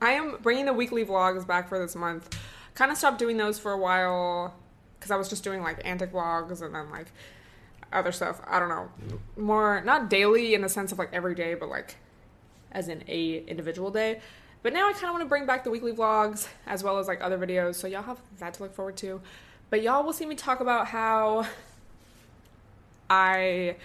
I 0.00 0.10
am 0.12 0.38
bringing 0.42 0.66
the 0.66 0.72
weekly 0.72 1.04
vlogs 1.04 1.46
back 1.46 1.68
for 1.68 1.78
this 1.78 1.94
month. 1.94 2.36
Kind 2.74 2.90
of 2.90 2.98
stopped 2.98 3.18
doing 3.18 3.36
those 3.36 3.58
for 3.58 3.72
a 3.72 3.78
while 3.78 4.54
because 4.98 5.10
I 5.10 5.16
was 5.16 5.28
just 5.28 5.44
doing 5.44 5.62
like 5.62 5.80
antic 5.84 6.12
vlogs 6.12 6.62
and 6.62 6.74
then 6.74 6.90
like 6.90 7.06
other 7.96 8.12
stuff. 8.12 8.40
I 8.46 8.58
don't 8.60 8.68
know. 8.68 8.88
More 9.36 9.82
not 9.84 10.10
daily 10.10 10.54
in 10.54 10.62
the 10.62 10.68
sense 10.68 10.92
of 10.92 10.98
like 10.98 11.10
every 11.12 11.34
day, 11.34 11.54
but 11.54 11.68
like 11.68 11.96
as 12.72 12.88
in 12.88 13.02
a 13.08 13.38
individual 13.46 13.90
day. 13.90 14.20
But 14.62 14.72
now 14.72 14.88
I 14.88 14.92
kind 14.92 15.06
of 15.06 15.10
want 15.12 15.22
to 15.22 15.28
bring 15.28 15.46
back 15.46 15.64
the 15.64 15.70
weekly 15.70 15.92
vlogs 15.92 16.48
as 16.66 16.82
well 16.82 16.98
as 16.98 17.06
like 17.06 17.20
other 17.20 17.38
videos, 17.38 17.76
so 17.76 17.86
y'all 17.86 18.02
have 18.02 18.18
that 18.38 18.54
to 18.54 18.62
look 18.62 18.74
forward 18.74 18.96
to. 18.98 19.20
But 19.70 19.82
y'all 19.82 20.04
will 20.04 20.12
see 20.12 20.26
me 20.26 20.34
talk 20.34 20.60
about 20.60 20.88
how 20.88 21.46
I 23.08 23.76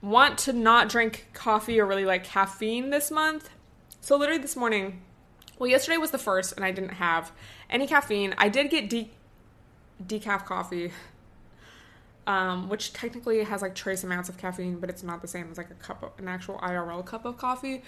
want 0.00 0.38
to 0.38 0.52
not 0.52 0.88
drink 0.88 1.26
coffee 1.32 1.80
or 1.80 1.86
really 1.86 2.04
like 2.04 2.24
caffeine 2.24 2.90
this 2.90 3.10
month. 3.10 3.50
So 4.00 4.16
literally 4.16 4.40
this 4.40 4.56
morning, 4.56 5.02
well 5.58 5.68
yesterday 5.68 5.96
was 5.96 6.10
the 6.12 6.18
first 6.18 6.52
and 6.52 6.64
I 6.64 6.70
didn't 6.70 6.94
have 6.94 7.32
any 7.68 7.86
caffeine. 7.86 8.34
I 8.38 8.48
did 8.48 8.70
get 8.70 8.88
de- 8.88 9.10
decaf 10.04 10.44
coffee. 10.44 10.92
Um, 12.28 12.68
which 12.68 12.92
technically 12.92 13.42
has 13.42 13.62
like 13.62 13.74
trace 13.74 14.04
amounts 14.04 14.28
of 14.28 14.36
caffeine, 14.36 14.80
but 14.80 14.90
it's 14.90 15.02
not 15.02 15.22
the 15.22 15.28
same 15.28 15.50
as 15.50 15.56
like 15.56 15.70
a 15.70 15.74
cup 15.74 16.02
of 16.02 16.12
an 16.18 16.28
actual 16.28 16.58
IRL 16.58 17.04
cup 17.04 17.24
of 17.24 17.38
coffee. 17.38 17.82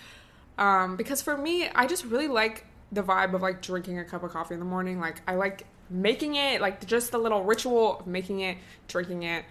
Um, 0.56 0.96
because 0.96 1.20
for 1.20 1.36
me, 1.36 1.68
I 1.68 1.86
just 1.86 2.06
really 2.06 2.26
like 2.26 2.64
the 2.90 3.02
vibe 3.02 3.34
of 3.34 3.42
like 3.42 3.60
drinking 3.60 3.98
a 3.98 4.04
cup 4.04 4.22
of 4.22 4.30
coffee 4.30 4.54
in 4.54 4.60
the 4.60 4.66
morning. 4.66 4.98
Like 4.98 5.20
I 5.28 5.34
like 5.34 5.66
making 5.90 6.36
it, 6.36 6.62
like 6.62 6.86
just 6.86 7.12
the 7.12 7.18
little 7.18 7.44
ritual 7.44 8.00
of 8.00 8.06
making 8.06 8.40
it, 8.40 8.56
drinking 8.88 9.24
it, 9.24 9.44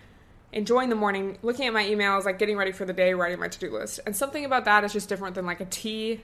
enjoying 0.54 0.90
the 0.90 0.96
morning, 0.96 1.38
looking 1.44 1.68
at 1.68 1.74
my 1.74 1.84
emails, 1.84 2.26
like 2.26 2.40
getting 2.40 2.58
ready 2.58 2.72
for 2.72 2.86
the 2.86 2.94
day, 2.94 3.14
writing 3.14 3.40
my 3.40 3.48
to 3.48 3.60
do 3.60 3.72
list. 3.72 4.00
And 4.08 4.16
something 4.16 4.44
about 4.44 4.66
that 4.66 4.84
is 4.84 4.92
just 4.92 5.08
different 5.08 5.36
than 5.36 5.46
like 5.46 5.62
a 5.62 5.66
tea. 5.66 6.22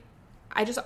I 0.51 0.65
just, 0.65 0.79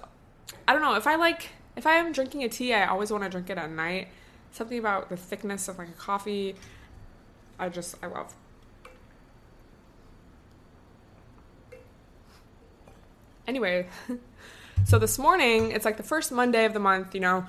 I 0.68 0.74
don't 0.74 0.82
know. 0.82 0.96
If 0.96 1.08
I 1.08 1.16
like, 1.16 1.50
if 1.78 1.86
I 1.86 1.94
am 1.94 2.12
drinking 2.12 2.44
a 2.44 2.50
tea, 2.50 2.74
I 2.74 2.88
always 2.88 3.12
want 3.12 3.24
to 3.24 3.30
drink 3.30 3.50
it 3.50 3.58
at 3.58 3.72
night. 3.72 4.10
Something 4.52 4.80
about 4.80 5.10
the 5.10 5.16
thickness 5.16 5.68
of 5.68 5.78
like 5.78 5.90
a 5.90 5.94
coffee, 5.94 6.56
I 7.60 7.68
just, 7.68 7.96
I 8.02 8.08
love. 8.08 8.34
Anyway, 13.46 13.88
so 14.86 14.98
this 14.98 15.20
morning, 15.20 15.72
it's 15.72 15.84
like 15.84 15.98
the 15.98 16.04
first 16.04 16.32
Monday 16.32 16.66
of 16.66 16.74
the 16.74 16.80
month, 16.80 17.14
you 17.14 17.20
know. 17.20 17.46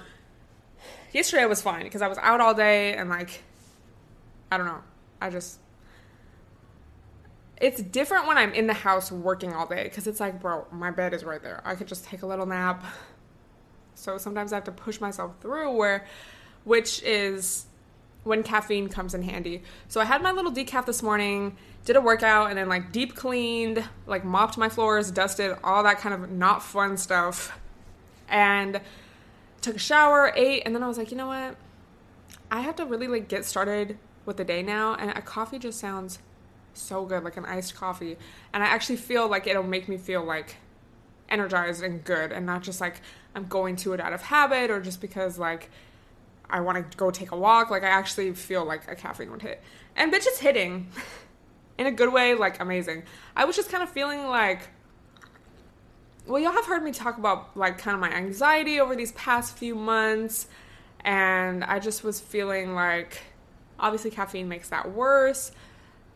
Yesterday 1.12 1.46
was 1.46 1.62
fine 1.62 1.84
because 1.84 2.02
I 2.02 2.08
was 2.08 2.18
out 2.18 2.40
all 2.40 2.54
day 2.54 2.94
and 2.94 3.08
like, 3.08 3.42
I 4.50 4.56
don't 4.56 4.66
know. 4.66 4.80
I 5.20 5.30
just, 5.30 5.58
it's 7.60 7.82
different 7.82 8.26
when 8.26 8.38
I'm 8.38 8.52
in 8.52 8.66
the 8.66 8.74
house 8.74 9.12
working 9.12 9.52
all 9.52 9.66
day 9.66 9.84
because 9.84 10.06
it's 10.06 10.18
like, 10.18 10.40
bro, 10.40 10.66
my 10.72 10.90
bed 10.90 11.14
is 11.14 11.22
right 11.22 11.42
there. 11.42 11.62
I 11.64 11.74
could 11.74 11.86
just 11.86 12.04
take 12.04 12.22
a 12.22 12.26
little 12.26 12.46
nap. 12.46 12.84
So 13.94 14.18
sometimes 14.18 14.52
I 14.52 14.56
have 14.56 14.64
to 14.64 14.72
push 14.72 15.00
myself 15.00 15.34
through 15.40 15.76
where, 15.76 16.06
which 16.64 17.02
is 17.02 17.66
when 18.24 18.42
caffeine 18.42 18.88
comes 18.88 19.14
in 19.14 19.22
handy. 19.22 19.62
So 19.88 20.00
I 20.00 20.04
had 20.04 20.22
my 20.22 20.32
little 20.32 20.52
decaf 20.52 20.86
this 20.86 21.02
morning, 21.02 21.56
did 21.84 21.96
a 21.96 22.00
workout, 22.00 22.50
and 22.50 22.58
then 22.58 22.68
like 22.68 22.92
deep 22.92 23.14
cleaned, 23.14 23.84
like 24.06 24.24
mopped 24.24 24.58
my 24.58 24.68
floors, 24.68 25.10
dusted, 25.10 25.56
all 25.64 25.82
that 25.82 25.98
kind 25.98 26.14
of 26.14 26.30
not 26.30 26.62
fun 26.62 26.96
stuff. 26.96 27.58
And 28.28 28.80
took 29.60 29.76
a 29.76 29.78
shower, 29.78 30.32
ate, 30.36 30.62
and 30.64 30.74
then 30.74 30.82
I 30.82 30.88
was 30.88 30.98
like, 30.98 31.10
you 31.10 31.16
know 31.16 31.26
what? 31.26 31.56
I 32.50 32.60
have 32.60 32.76
to 32.76 32.84
really 32.84 33.08
like 33.08 33.28
get 33.28 33.44
started 33.44 33.98
with 34.26 34.36
the 34.36 34.44
day 34.44 34.62
now, 34.62 34.94
and 34.94 35.10
a 35.10 35.22
coffee 35.22 35.58
just 35.58 35.78
sounds 35.80 36.18
so 36.74 37.04
good, 37.04 37.24
like 37.24 37.36
an 37.36 37.44
iced 37.44 37.74
coffee. 37.74 38.16
And 38.52 38.62
I 38.62 38.66
actually 38.66 38.96
feel 38.96 39.28
like 39.28 39.46
it'll 39.46 39.62
make 39.62 39.88
me 39.88 39.96
feel 39.96 40.22
like 40.22 40.56
energized 41.28 41.82
and 41.82 42.04
good, 42.04 42.32
and 42.32 42.44
not 42.44 42.62
just 42.62 42.80
like 42.80 43.00
I'm 43.34 43.46
going 43.46 43.76
to 43.76 43.92
it 43.92 44.00
out 44.00 44.12
of 44.12 44.22
habit 44.22 44.70
or 44.70 44.80
just 44.80 45.00
because 45.00 45.38
like 45.38 45.70
I 46.50 46.60
want 46.60 46.90
to 46.90 46.96
go 46.96 47.10
take 47.10 47.30
a 47.32 47.36
walk. 47.36 47.70
Like 47.70 47.82
I 47.82 47.88
actually 47.88 48.32
feel 48.32 48.64
like 48.64 48.90
a 48.90 48.94
caffeine 48.94 49.30
would 49.30 49.42
hit. 49.42 49.62
And 49.96 50.12
bitch, 50.12 50.26
it's 50.26 50.38
hitting 50.38 50.88
in 51.78 51.86
a 51.86 51.92
good 51.92 52.12
way, 52.12 52.34
like 52.34 52.60
amazing. 52.60 53.04
I 53.34 53.44
was 53.44 53.56
just 53.56 53.70
kind 53.70 53.82
of 53.82 53.90
feeling 53.90 54.26
like, 54.26 54.68
well, 56.26 56.40
y'all 56.40 56.52
have 56.52 56.66
heard 56.66 56.82
me 56.82 56.92
talk 56.92 57.18
about 57.18 57.56
like 57.56 57.78
kind 57.78 57.94
of 57.94 58.00
my 58.00 58.10
anxiety 58.12 58.78
over 58.80 58.94
these 58.94 59.12
past 59.12 59.56
few 59.56 59.74
months, 59.74 60.46
and 61.00 61.64
I 61.64 61.78
just 61.78 62.04
was 62.04 62.20
feeling 62.20 62.74
like, 62.74 63.22
obviously, 63.78 64.10
caffeine 64.10 64.48
makes 64.48 64.68
that 64.68 64.92
worse. 64.92 65.52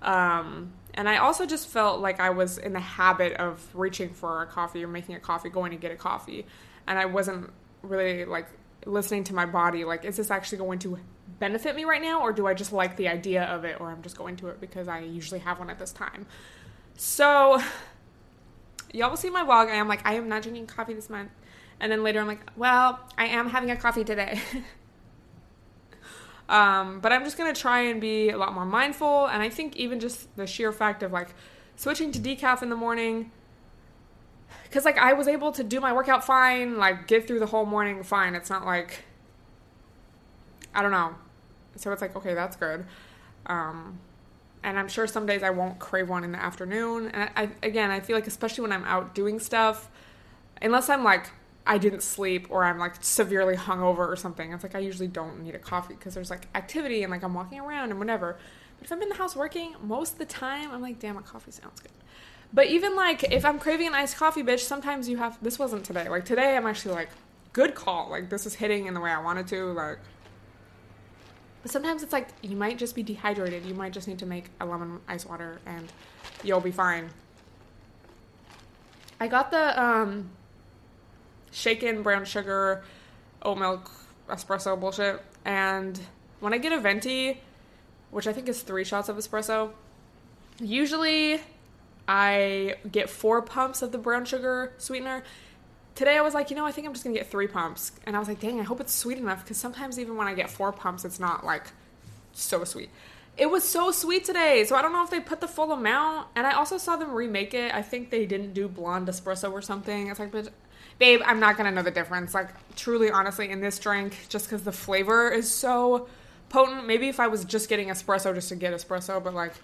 Um, 0.02 0.72
and 0.92 1.08
I 1.08 1.16
also 1.16 1.46
just 1.46 1.68
felt 1.68 2.00
like 2.00 2.20
I 2.20 2.30
was 2.30 2.58
in 2.58 2.72
the 2.74 2.80
habit 2.80 3.32
of 3.34 3.66
reaching 3.74 4.10
for 4.10 4.42
a 4.42 4.46
coffee 4.46 4.84
or 4.84 4.88
making 4.88 5.14
a 5.14 5.20
coffee, 5.20 5.48
going 5.48 5.72
to 5.72 5.78
get 5.78 5.90
a 5.90 5.96
coffee, 5.96 6.46
and 6.86 6.98
I 6.98 7.06
wasn't 7.06 7.50
really 7.82 8.24
like 8.24 8.46
listening 8.86 9.24
to 9.24 9.34
my 9.34 9.46
body 9.46 9.84
like 9.84 10.04
is 10.04 10.16
this 10.16 10.30
actually 10.30 10.58
going 10.58 10.78
to 10.78 10.98
benefit 11.38 11.74
me 11.74 11.84
right 11.84 12.02
now 12.02 12.20
or 12.20 12.32
do 12.32 12.46
i 12.46 12.54
just 12.54 12.72
like 12.72 12.96
the 12.96 13.08
idea 13.08 13.44
of 13.44 13.64
it 13.64 13.80
or 13.80 13.90
i'm 13.90 14.02
just 14.02 14.16
going 14.16 14.36
to 14.36 14.48
it 14.48 14.60
because 14.60 14.88
i 14.88 15.00
usually 15.00 15.40
have 15.40 15.58
one 15.58 15.70
at 15.70 15.78
this 15.78 15.92
time? 15.92 16.26
So 16.96 17.60
y'all 18.92 19.10
will 19.10 19.16
see 19.16 19.30
my 19.30 19.42
vlog 19.42 19.68
i 19.68 19.74
am 19.74 19.88
like 19.88 20.06
i 20.06 20.14
am 20.14 20.28
not 20.28 20.42
drinking 20.42 20.66
coffee 20.66 20.94
this 20.94 21.10
month. 21.10 21.30
And 21.80 21.90
then 21.90 22.02
later 22.02 22.20
i'm 22.20 22.26
like 22.26 22.40
well 22.56 23.00
i 23.18 23.26
am 23.26 23.48
having 23.48 23.70
a 23.70 23.76
coffee 23.76 24.04
today. 24.04 24.40
Um, 26.46 27.00
but 27.00 27.10
i'm 27.10 27.24
just 27.24 27.38
going 27.38 27.52
to 27.54 27.58
try 27.58 27.80
and 27.80 28.02
be 28.02 28.28
a 28.28 28.36
lot 28.36 28.52
more 28.52 28.66
mindful 28.66 29.24
and 29.28 29.42
i 29.42 29.48
think 29.48 29.76
even 29.76 29.98
just 29.98 30.36
the 30.36 30.46
sheer 30.46 30.72
fact 30.72 31.02
of 31.02 31.10
like 31.10 31.34
switching 31.76 32.12
to 32.12 32.18
decaf 32.18 32.62
in 32.62 32.68
the 32.68 32.76
morning 32.76 33.30
because 34.64 34.84
like 34.84 34.98
I 34.98 35.12
was 35.12 35.28
able 35.28 35.52
to 35.52 35.64
do 35.64 35.80
my 35.80 35.92
workout 35.92 36.24
fine, 36.24 36.76
like 36.76 37.06
get 37.06 37.26
through 37.26 37.40
the 37.40 37.46
whole 37.46 37.66
morning 37.66 38.02
fine. 38.02 38.34
It's 38.34 38.50
not 38.50 38.64
like 38.64 39.04
I 40.74 40.82
don't 40.82 40.90
know. 40.90 41.14
So 41.76 41.92
it's 41.92 42.02
like 42.02 42.16
okay, 42.16 42.34
that's 42.34 42.56
good. 42.56 42.86
Um, 43.46 43.98
and 44.62 44.78
I'm 44.78 44.88
sure 44.88 45.06
some 45.06 45.26
days 45.26 45.42
I 45.42 45.50
won't 45.50 45.78
crave 45.78 46.08
one 46.08 46.24
in 46.24 46.32
the 46.32 46.42
afternoon. 46.42 47.08
And 47.08 47.30
I, 47.36 47.42
I, 47.42 47.50
again, 47.62 47.90
I 47.90 48.00
feel 48.00 48.16
like 48.16 48.26
especially 48.26 48.62
when 48.62 48.72
I'm 48.72 48.84
out 48.84 49.14
doing 49.14 49.38
stuff, 49.38 49.90
unless 50.62 50.88
I'm 50.88 51.04
like 51.04 51.30
I 51.66 51.78
didn't 51.78 52.02
sleep 52.02 52.46
or 52.50 52.64
I'm 52.64 52.78
like 52.78 52.96
severely 53.00 53.56
hungover 53.56 53.98
or 53.98 54.16
something, 54.16 54.52
it's 54.52 54.62
like 54.62 54.74
I 54.74 54.80
usually 54.80 55.08
don't 55.08 55.42
need 55.42 55.54
a 55.54 55.58
coffee 55.58 55.94
because 55.94 56.14
there's 56.14 56.30
like 56.30 56.48
activity 56.54 57.02
and 57.02 57.10
like 57.10 57.22
I'm 57.22 57.34
walking 57.34 57.60
around 57.60 57.90
and 57.90 57.98
whatever. 57.98 58.36
But 58.78 58.86
if 58.86 58.92
I'm 58.92 59.02
in 59.02 59.08
the 59.08 59.14
house 59.14 59.36
working, 59.36 59.74
most 59.82 60.14
of 60.14 60.18
the 60.18 60.26
time 60.26 60.70
I'm 60.70 60.82
like, 60.82 60.98
damn, 60.98 61.16
a 61.16 61.22
coffee 61.22 61.52
sounds 61.52 61.80
good. 61.80 61.92
But 62.54 62.68
even 62.68 62.94
like 62.94 63.24
if 63.32 63.44
I'm 63.44 63.58
craving 63.58 63.88
an 63.88 63.94
iced 63.94 64.16
coffee, 64.16 64.44
bitch, 64.44 64.60
sometimes 64.60 65.08
you 65.08 65.16
have. 65.16 65.36
This 65.42 65.58
wasn't 65.58 65.84
today. 65.84 66.08
Like 66.08 66.24
today, 66.24 66.56
I'm 66.56 66.66
actually 66.66 66.94
like, 66.94 67.08
good 67.52 67.74
call. 67.74 68.08
Like 68.10 68.30
this 68.30 68.46
is 68.46 68.54
hitting 68.54 68.86
in 68.86 68.94
the 68.94 69.00
way 69.00 69.10
I 69.10 69.20
wanted 69.20 69.48
to. 69.48 69.72
Like, 69.72 69.98
but 71.62 71.72
sometimes 71.72 72.04
it's 72.04 72.12
like 72.12 72.28
you 72.42 72.56
might 72.56 72.78
just 72.78 72.94
be 72.94 73.02
dehydrated. 73.02 73.66
You 73.66 73.74
might 73.74 73.92
just 73.92 74.06
need 74.06 74.20
to 74.20 74.26
make 74.26 74.50
a 74.60 74.66
lemon 74.66 75.00
ice 75.08 75.26
water, 75.26 75.60
and 75.66 75.92
you'll 76.44 76.60
be 76.60 76.70
fine. 76.70 77.10
I 79.18 79.26
got 79.26 79.50
the 79.50 79.82
um, 79.82 80.30
shaken 81.50 82.04
brown 82.04 82.24
sugar 82.24 82.84
oat 83.42 83.58
milk 83.58 83.90
espresso 84.28 84.78
bullshit, 84.78 85.20
and 85.44 85.98
when 86.38 86.54
I 86.54 86.58
get 86.58 86.72
a 86.72 86.78
venti, 86.78 87.40
which 88.12 88.28
I 88.28 88.32
think 88.32 88.48
is 88.48 88.62
three 88.62 88.84
shots 88.84 89.08
of 89.08 89.16
espresso, 89.16 89.72
usually 90.60 91.40
I 92.06 92.76
get 92.90 93.08
four 93.08 93.42
pumps 93.42 93.82
of 93.82 93.92
the 93.92 93.98
brown 93.98 94.24
sugar 94.24 94.72
sweetener. 94.78 95.24
Today 95.94 96.16
I 96.16 96.22
was 96.22 96.34
like, 96.34 96.50
you 96.50 96.56
know, 96.56 96.66
I 96.66 96.72
think 96.72 96.86
I'm 96.86 96.92
just 96.92 97.04
gonna 97.04 97.16
get 97.16 97.30
three 97.30 97.46
pumps. 97.46 97.92
And 98.04 98.16
I 98.16 98.18
was 98.18 98.28
like, 98.28 98.40
dang, 98.40 98.60
I 98.60 98.64
hope 98.64 98.80
it's 98.80 98.94
sweet 98.94 99.18
enough 99.18 99.44
because 99.44 99.56
sometimes 99.56 99.98
even 99.98 100.16
when 100.16 100.26
I 100.26 100.34
get 100.34 100.50
four 100.50 100.72
pumps, 100.72 101.04
it's 101.04 101.20
not 101.20 101.44
like 101.44 101.66
so 102.32 102.64
sweet. 102.64 102.90
It 103.36 103.50
was 103.50 103.64
so 103.64 103.90
sweet 103.90 104.24
today. 104.24 104.64
So 104.64 104.76
I 104.76 104.82
don't 104.82 104.92
know 104.92 105.02
if 105.02 105.10
they 105.10 105.20
put 105.20 105.40
the 105.40 105.48
full 105.48 105.72
amount. 105.72 106.28
And 106.36 106.46
I 106.46 106.52
also 106.52 106.78
saw 106.78 106.96
them 106.96 107.12
remake 107.12 107.54
it. 107.54 107.74
I 107.74 107.82
think 107.82 108.10
they 108.10 108.26
didn't 108.26 108.54
do 108.54 108.68
blonde 108.68 109.08
espresso 109.08 109.50
or 109.52 109.62
something. 109.62 110.08
It's 110.08 110.20
like, 110.20 110.30
but 110.30 110.50
babe, 110.98 111.20
I'm 111.24 111.40
not 111.40 111.56
gonna 111.56 111.72
know 111.72 111.82
the 111.82 111.90
difference. 111.90 112.34
Like, 112.34 112.50
truly, 112.76 113.10
honestly, 113.10 113.50
in 113.50 113.60
this 113.60 113.78
drink, 113.78 114.26
just 114.28 114.46
because 114.46 114.62
the 114.62 114.72
flavor 114.72 115.30
is 115.30 115.50
so 115.50 116.08
potent. 116.48 116.86
Maybe 116.86 117.08
if 117.08 117.18
I 117.18 117.26
was 117.26 117.44
just 117.44 117.68
getting 117.68 117.88
espresso 117.88 118.32
just 118.34 118.50
to 118.50 118.56
get 118.56 118.72
espresso, 118.72 119.22
but 119.22 119.34
like, 119.34 119.54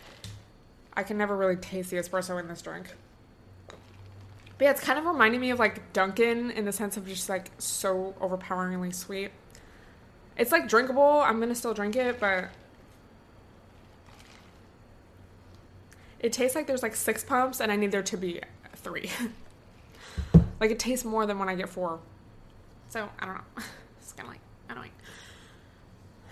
I 0.95 1.03
can 1.03 1.17
never 1.19 1.37
really 1.37 1.57
taste 1.57 1.91
the 1.91 1.97
espresso 1.97 2.39
in 2.41 2.49
this 2.49 2.63
drink. 2.63 2.95
But 4.59 4.65
yeah, 4.65 4.71
it's 4.73 4.83
kind 4.83 4.99
of 4.99 5.07
reminding 5.07 5.41
me 5.41 5.51
of 5.51 5.59
like 5.59 5.93
Dunkin' 5.93 6.51
in 6.51 6.65
the 6.65 6.73
sense 6.73 6.97
of 6.97 7.07
just 7.07 7.29
like 7.29 7.51
so 7.59 8.15
overpoweringly 8.21 8.93
sweet. 8.93 9.31
It's 10.37 10.53
like 10.53 10.69
drinkable. 10.69 11.21
I'm 11.21 11.41
gonna 11.41 11.55
still 11.55 11.75
drink 11.75 11.97
it, 11.97 12.21
but 12.21 12.51
it 16.19 16.33
tastes 16.33 16.55
like 16.55 16.67
there's 16.67 16.83
like 16.83 16.95
six 16.95 17.25
pumps 17.25 17.61
and 17.61 17.73
I 17.73 17.77
need 17.77 17.91
there 17.91 18.03
to 18.03 18.17
be 18.17 18.41
three. 18.77 19.11
like 20.61 20.71
it 20.71 20.79
tastes 20.79 21.05
more 21.05 21.25
than 21.25 21.39
when 21.39 21.49
I 21.49 21.55
get 21.55 21.69
four. 21.69 22.01
So 22.91 23.09
I 23.19 23.27
don't 23.27 23.37
know. 23.37 23.45
It's 24.01 24.13
kind 24.13 24.27
of 24.27 24.33
like 24.35 24.41
annoying. 24.69 24.91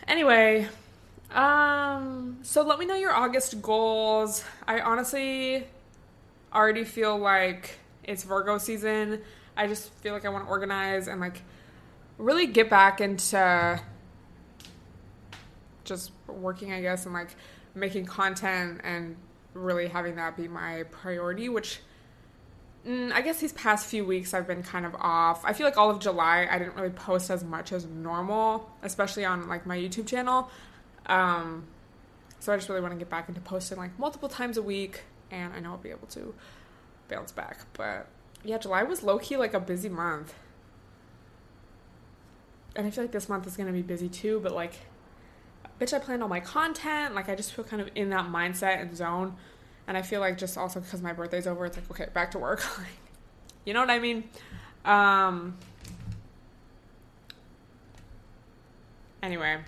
Anyway, 0.08 0.66
um, 1.32 2.38
so 2.42 2.62
let 2.62 2.78
me 2.78 2.86
know 2.86 2.94
your 2.94 3.12
August 3.12 3.60
goals. 3.60 4.44
I 4.66 4.80
honestly 4.80 5.66
already 6.52 6.84
feel 6.84 7.18
like 7.18 7.78
it's 8.04 8.24
Virgo 8.24 8.58
season. 8.58 9.20
I 9.56 9.66
just 9.66 9.92
feel 9.94 10.14
like 10.14 10.24
I 10.24 10.30
want 10.30 10.44
to 10.44 10.50
organize 10.50 11.08
and 11.08 11.20
like 11.20 11.42
really 12.16 12.46
get 12.46 12.70
back 12.70 13.00
into 13.00 13.80
just 15.84 16.12
working, 16.26 16.72
I 16.72 16.80
guess, 16.80 17.04
and 17.04 17.14
like 17.14 17.34
making 17.74 18.06
content 18.06 18.80
and 18.84 19.16
really 19.54 19.88
having 19.88 20.16
that 20.16 20.36
be 20.36 20.48
my 20.48 20.84
priority, 20.84 21.48
which 21.48 21.80
mm, 22.86 23.12
I 23.12 23.20
guess 23.20 23.40
these 23.40 23.52
past 23.52 23.86
few 23.86 24.04
weeks 24.04 24.32
I've 24.34 24.46
been 24.46 24.62
kind 24.62 24.86
of 24.86 24.94
off. 24.96 25.44
I 25.44 25.52
feel 25.52 25.66
like 25.66 25.76
all 25.76 25.90
of 25.90 25.98
July 25.98 26.48
I 26.50 26.58
didn't 26.58 26.74
really 26.74 26.90
post 26.90 27.30
as 27.30 27.44
much 27.44 27.72
as 27.72 27.84
normal, 27.86 28.70
especially 28.82 29.24
on 29.24 29.48
like 29.48 29.66
my 29.66 29.76
YouTube 29.76 30.06
channel. 30.06 30.50
Um, 31.08 31.66
so 32.40 32.52
I 32.52 32.56
just 32.56 32.68
really 32.68 32.80
want 32.80 32.92
to 32.92 32.98
get 32.98 33.10
back 33.10 33.28
into 33.28 33.40
posting 33.40 33.78
like 33.78 33.98
multiple 33.98 34.28
times 34.28 34.56
a 34.56 34.62
week, 34.62 35.02
and 35.30 35.52
I 35.52 35.60
know 35.60 35.70
I'll 35.70 35.78
be 35.78 35.90
able 35.90 36.06
to 36.08 36.34
bounce 37.08 37.32
back. 37.32 37.60
But 37.72 38.06
yeah, 38.44 38.58
July 38.58 38.82
was 38.82 39.02
low 39.02 39.18
key 39.18 39.36
like 39.36 39.54
a 39.54 39.60
busy 39.60 39.88
month. 39.88 40.34
And 42.76 42.86
I 42.86 42.90
feel 42.90 43.04
like 43.04 43.12
this 43.12 43.28
month 43.28 43.46
is 43.46 43.56
gonna 43.56 43.72
be 43.72 43.82
busy 43.82 44.08
too, 44.08 44.40
but 44.40 44.52
like 44.52 44.74
bitch, 45.80 45.92
I 45.92 45.98
planned 45.98 46.22
all 46.22 46.28
my 46.28 46.40
content. 46.40 47.14
Like 47.14 47.28
I 47.28 47.34
just 47.34 47.52
feel 47.52 47.64
kind 47.64 47.82
of 47.82 47.90
in 47.94 48.10
that 48.10 48.26
mindset 48.26 48.80
and 48.80 48.96
zone. 48.96 49.36
And 49.86 49.96
I 49.96 50.02
feel 50.02 50.20
like 50.20 50.36
just 50.38 50.58
also 50.58 50.80
because 50.80 51.00
my 51.00 51.12
birthday's 51.12 51.46
over, 51.46 51.64
it's 51.64 51.76
like, 51.76 51.90
okay, 51.90 52.06
back 52.12 52.32
to 52.32 52.38
work. 52.38 52.62
you 53.64 53.74
know 53.74 53.80
what 53.80 53.90
I 53.90 53.98
mean? 53.98 54.28
Um 54.84 55.56
anyway. 59.22 59.58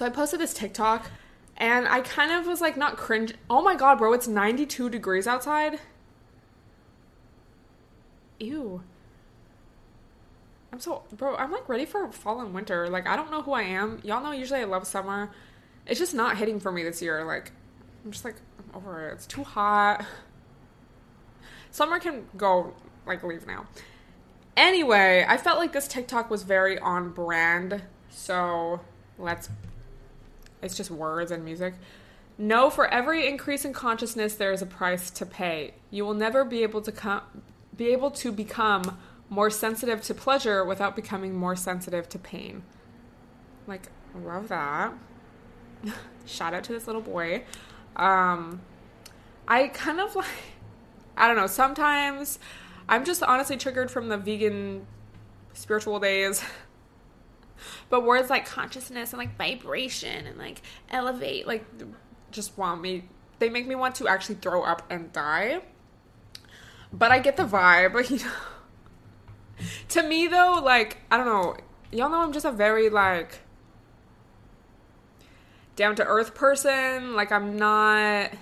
So 0.00 0.06
I 0.06 0.08
posted 0.08 0.40
this 0.40 0.54
TikTok 0.54 1.10
and 1.58 1.86
I 1.86 2.00
kind 2.00 2.32
of 2.32 2.46
was 2.46 2.62
like 2.62 2.74
not 2.74 2.96
cringe. 2.96 3.34
Oh 3.50 3.60
my 3.60 3.74
god, 3.74 3.98
bro, 3.98 4.14
it's 4.14 4.26
92 4.26 4.88
degrees 4.88 5.26
outside. 5.26 5.78
Ew. 8.38 8.80
I'm 10.72 10.80
so 10.80 11.02
bro, 11.12 11.36
I'm 11.36 11.52
like 11.52 11.68
ready 11.68 11.84
for 11.84 12.10
fall 12.12 12.40
and 12.40 12.54
winter. 12.54 12.88
Like 12.88 13.06
I 13.06 13.14
don't 13.14 13.30
know 13.30 13.42
who 13.42 13.52
I 13.52 13.60
am. 13.60 14.00
Y'all 14.02 14.22
know 14.22 14.32
usually 14.32 14.60
I 14.60 14.64
love 14.64 14.86
summer. 14.86 15.32
It's 15.86 16.00
just 16.00 16.14
not 16.14 16.38
hitting 16.38 16.60
for 16.60 16.72
me 16.72 16.82
this 16.82 17.02
year. 17.02 17.22
Like 17.22 17.52
I'm 18.02 18.10
just 18.10 18.24
like 18.24 18.36
I'm 18.58 18.74
over 18.74 19.06
it. 19.06 19.12
It's 19.12 19.26
too 19.26 19.44
hot. 19.44 20.06
Summer 21.72 21.98
can 21.98 22.24
go 22.38 22.72
like 23.04 23.22
leave 23.22 23.46
now. 23.46 23.66
Anyway, 24.56 25.26
I 25.28 25.36
felt 25.36 25.58
like 25.58 25.74
this 25.74 25.86
TikTok 25.86 26.30
was 26.30 26.42
very 26.42 26.78
on 26.78 27.10
brand. 27.10 27.82
So 28.08 28.80
let's 29.18 29.50
it's 30.62 30.76
just 30.76 30.90
words 30.90 31.30
and 31.30 31.44
music. 31.44 31.74
No, 32.38 32.70
for 32.70 32.86
every 32.88 33.28
increase 33.28 33.64
in 33.64 33.72
consciousness 33.72 34.34
there 34.34 34.52
is 34.52 34.62
a 34.62 34.66
price 34.66 35.10
to 35.10 35.26
pay. 35.26 35.74
You 35.90 36.04
will 36.04 36.14
never 36.14 36.44
be 36.44 36.62
able 36.62 36.80
to 36.82 36.92
come 36.92 37.22
be 37.76 37.88
able 37.88 38.10
to 38.10 38.30
become 38.30 38.98
more 39.30 39.48
sensitive 39.48 40.02
to 40.02 40.12
pleasure 40.12 40.64
without 40.64 40.96
becoming 40.96 41.34
more 41.34 41.56
sensitive 41.56 42.08
to 42.10 42.18
pain. 42.18 42.62
Like, 43.66 43.88
love 44.14 44.48
that. 44.48 44.92
Shout 46.26 46.52
out 46.52 46.64
to 46.64 46.72
this 46.72 46.86
little 46.86 47.00
boy. 47.00 47.44
Um, 47.96 48.60
I 49.48 49.68
kind 49.68 50.00
of 50.00 50.14
like, 50.14 50.26
I 51.16 51.26
don't 51.26 51.36
know, 51.36 51.46
sometimes 51.46 52.38
I'm 52.88 53.04
just 53.04 53.22
honestly 53.22 53.56
triggered 53.56 53.90
from 53.90 54.08
the 54.08 54.18
vegan 54.18 54.86
spiritual 55.54 56.00
days. 56.00 56.42
but 57.88 58.04
words 58.04 58.30
like 58.30 58.46
consciousness 58.46 59.12
and 59.12 59.18
like 59.18 59.36
vibration 59.36 60.26
and 60.26 60.38
like 60.38 60.62
elevate, 60.90 61.46
like, 61.46 61.64
just 62.30 62.56
want 62.56 62.80
me, 62.80 63.04
they 63.38 63.48
make 63.48 63.66
me 63.66 63.74
want 63.74 63.94
to 63.96 64.08
actually 64.08 64.36
throw 64.36 64.62
up 64.62 64.82
and 64.90 65.12
die. 65.12 65.60
But 66.92 67.12
I 67.12 67.18
get 67.18 67.36
the 67.36 67.44
vibe, 67.44 68.10
you 68.10 68.18
know 68.18 68.32
to 69.90 70.02
me 70.02 70.26
though, 70.26 70.60
like 70.62 70.98
I 71.10 71.16
don't 71.16 71.26
know, 71.26 71.56
y'all 71.92 72.10
know 72.10 72.20
I'm 72.20 72.32
just 72.32 72.46
a 72.46 72.52
very 72.52 72.88
like 72.88 73.40
down 75.76 75.96
to 75.96 76.04
earth 76.04 76.34
person. 76.34 77.14
Like 77.14 77.32
I'm 77.32 77.56
not 77.56 78.32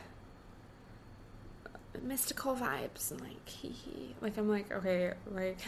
mystical 2.02 2.54
vibes 2.54 3.10
and 3.10 3.20
like 3.20 3.48
hee 3.48 3.70
hee. 3.70 4.14
Like 4.20 4.36
I'm 4.36 4.48
like 4.48 4.72
okay, 4.72 5.12
like 5.30 5.58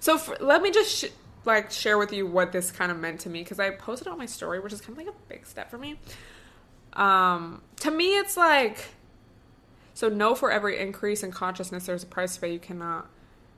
so 0.00 0.18
for, 0.18 0.36
let 0.40 0.62
me 0.62 0.70
just 0.70 0.96
sh- 0.96 1.10
like 1.48 1.72
share 1.72 1.98
with 1.98 2.12
you 2.12 2.26
what 2.26 2.52
this 2.52 2.70
kind 2.70 2.92
of 2.92 2.98
meant 2.98 3.20
to 3.20 3.30
me 3.30 3.42
because 3.42 3.58
I 3.58 3.70
posted 3.70 4.06
on 4.06 4.18
my 4.18 4.26
story, 4.26 4.60
which 4.60 4.72
is 4.72 4.80
kind 4.80 4.92
of 4.92 5.04
like 5.04 5.12
a 5.12 5.18
big 5.28 5.46
step 5.46 5.70
for 5.70 5.78
me. 5.78 5.98
Um, 6.92 7.62
to 7.80 7.90
me, 7.90 8.16
it's 8.16 8.36
like 8.36 8.78
so. 9.94 10.08
No, 10.08 10.36
for 10.36 10.52
every 10.52 10.78
increase 10.78 11.24
in 11.24 11.32
consciousness, 11.32 11.86
there's 11.86 12.04
a 12.04 12.06
price 12.06 12.36
to 12.36 12.40
pay. 12.40 12.52
You 12.52 12.60
cannot 12.60 13.08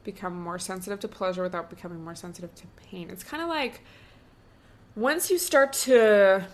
become 0.04 0.40
more 0.40 0.58
sensitive 0.58 1.00
to 1.00 1.08
pleasure 1.08 1.42
without 1.42 1.68
becoming 1.68 2.02
more 2.02 2.14
sensitive 2.14 2.54
to 2.54 2.66
pain. 2.90 3.10
It's 3.10 3.22
kind 3.22 3.42
of 3.42 3.48
like 3.48 3.82
once 4.96 5.30
you 5.30 5.38
start 5.38 5.72
to, 5.72 6.44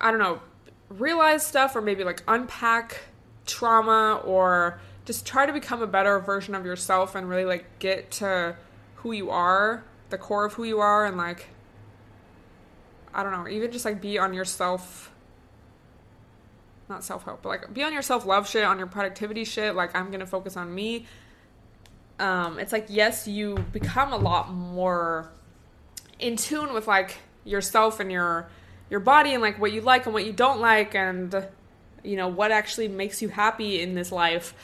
I 0.00 0.10
don't 0.10 0.20
know, 0.20 0.40
realize 0.88 1.44
stuff 1.44 1.74
or 1.74 1.80
maybe 1.80 2.04
like 2.04 2.22
unpack 2.28 3.00
trauma 3.46 4.20
or 4.24 4.80
just 5.04 5.26
try 5.26 5.46
to 5.46 5.52
become 5.52 5.82
a 5.82 5.86
better 5.86 6.18
version 6.20 6.54
of 6.54 6.64
yourself 6.64 7.14
and 7.14 7.28
really 7.28 7.44
like 7.44 7.78
get 7.78 8.10
to 8.12 8.56
who 8.96 9.12
you 9.12 9.30
are, 9.30 9.84
the 10.12 10.18
core 10.18 10.44
of 10.44 10.52
who 10.54 10.62
you 10.62 10.78
are, 10.78 11.04
and 11.04 11.16
like, 11.16 11.48
I 13.12 13.24
don't 13.24 13.32
know, 13.32 13.48
even 13.48 13.72
just 13.72 13.84
like 13.84 14.00
be 14.00 14.18
on 14.18 14.32
yourself 14.32 15.08
not 16.88 17.02
self 17.02 17.24
help, 17.24 17.42
but 17.42 17.48
like 17.48 17.74
be 17.74 17.82
on 17.82 17.92
your 17.92 18.02
self 18.02 18.24
love 18.24 18.48
shit, 18.48 18.64
on 18.64 18.78
your 18.78 18.86
productivity 18.86 19.44
shit. 19.44 19.74
Like, 19.74 19.96
I'm 19.96 20.10
gonna 20.10 20.26
focus 20.26 20.56
on 20.56 20.72
me 20.72 21.06
um, 22.22 22.60
it's 22.60 22.72
like 22.72 22.86
yes, 22.88 23.26
you 23.26 23.56
become 23.72 24.12
a 24.12 24.16
lot 24.16 24.52
more 24.52 25.30
in 26.20 26.36
tune 26.36 26.72
with 26.72 26.86
like 26.86 27.18
yourself 27.44 27.98
and 27.98 28.12
your 28.12 28.48
your 28.90 29.00
body 29.00 29.32
and 29.32 29.42
like 29.42 29.58
what 29.60 29.72
you 29.72 29.80
like 29.80 30.06
and 30.06 30.14
what 30.14 30.24
you 30.24 30.32
don't 30.32 30.60
like 30.60 30.94
and 30.94 31.46
you 32.04 32.16
know 32.16 32.28
what 32.28 32.52
actually 32.52 32.86
makes 32.86 33.22
you 33.22 33.28
happy 33.28 33.80
in 33.80 33.94
this 33.94 34.12
life 34.12 34.54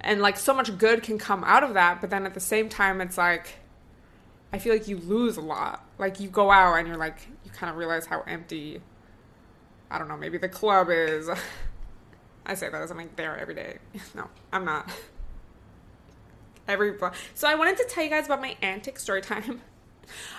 and 0.00 0.20
like 0.20 0.36
so 0.36 0.54
much 0.54 0.76
good 0.78 1.02
can 1.02 1.18
come 1.18 1.42
out 1.42 1.64
of 1.64 1.74
that 1.74 2.00
but 2.00 2.10
then 2.10 2.26
at 2.26 2.34
the 2.34 2.40
same 2.40 2.68
time 2.68 3.00
it's 3.00 3.18
like 3.18 3.58
i 4.54 4.58
feel 4.58 4.72
like 4.72 4.86
you 4.86 4.98
lose 4.98 5.36
a 5.36 5.40
lot. 5.40 5.84
Like 5.98 6.20
you 6.20 6.28
go 6.28 6.48
out 6.48 6.74
and 6.76 6.86
you're 6.86 6.96
like 6.96 7.26
you 7.44 7.50
kind 7.50 7.70
of 7.70 7.76
realize 7.76 8.06
how 8.06 8.22
empty 8.22 8.80
i 9.90 9.98
don't 9.98 10.06
know 10.06 10.16
maybe 10.16 10.38
the 10.38 10.48
club 10.48 10.88
is. 10.90 11.28
I 12.46 12.54
say 12.54 12.68
that 12.68 12.80
as 12.80 12.92
i'm 12.92 12.96
like 12.96 13.16
there 13.16 13.36
every 13.36 13.56
day. 13.56 13.78
No 14.14 14.28
i'm 14.52 14.64
not. 14.64 14.88
Every 16.66 16.94
so 17.34 17.48
i 17.48 17.56
wanted 17.56 17.76
to 17.78 17.84
tell 17.84 18.04
you 18.04 18.10
guys 18.10 18.26
about 18.26 18.40
my 18.40 18.56
antic 18.62 18.98
story 18.98 19.20
time. 19.20 19.60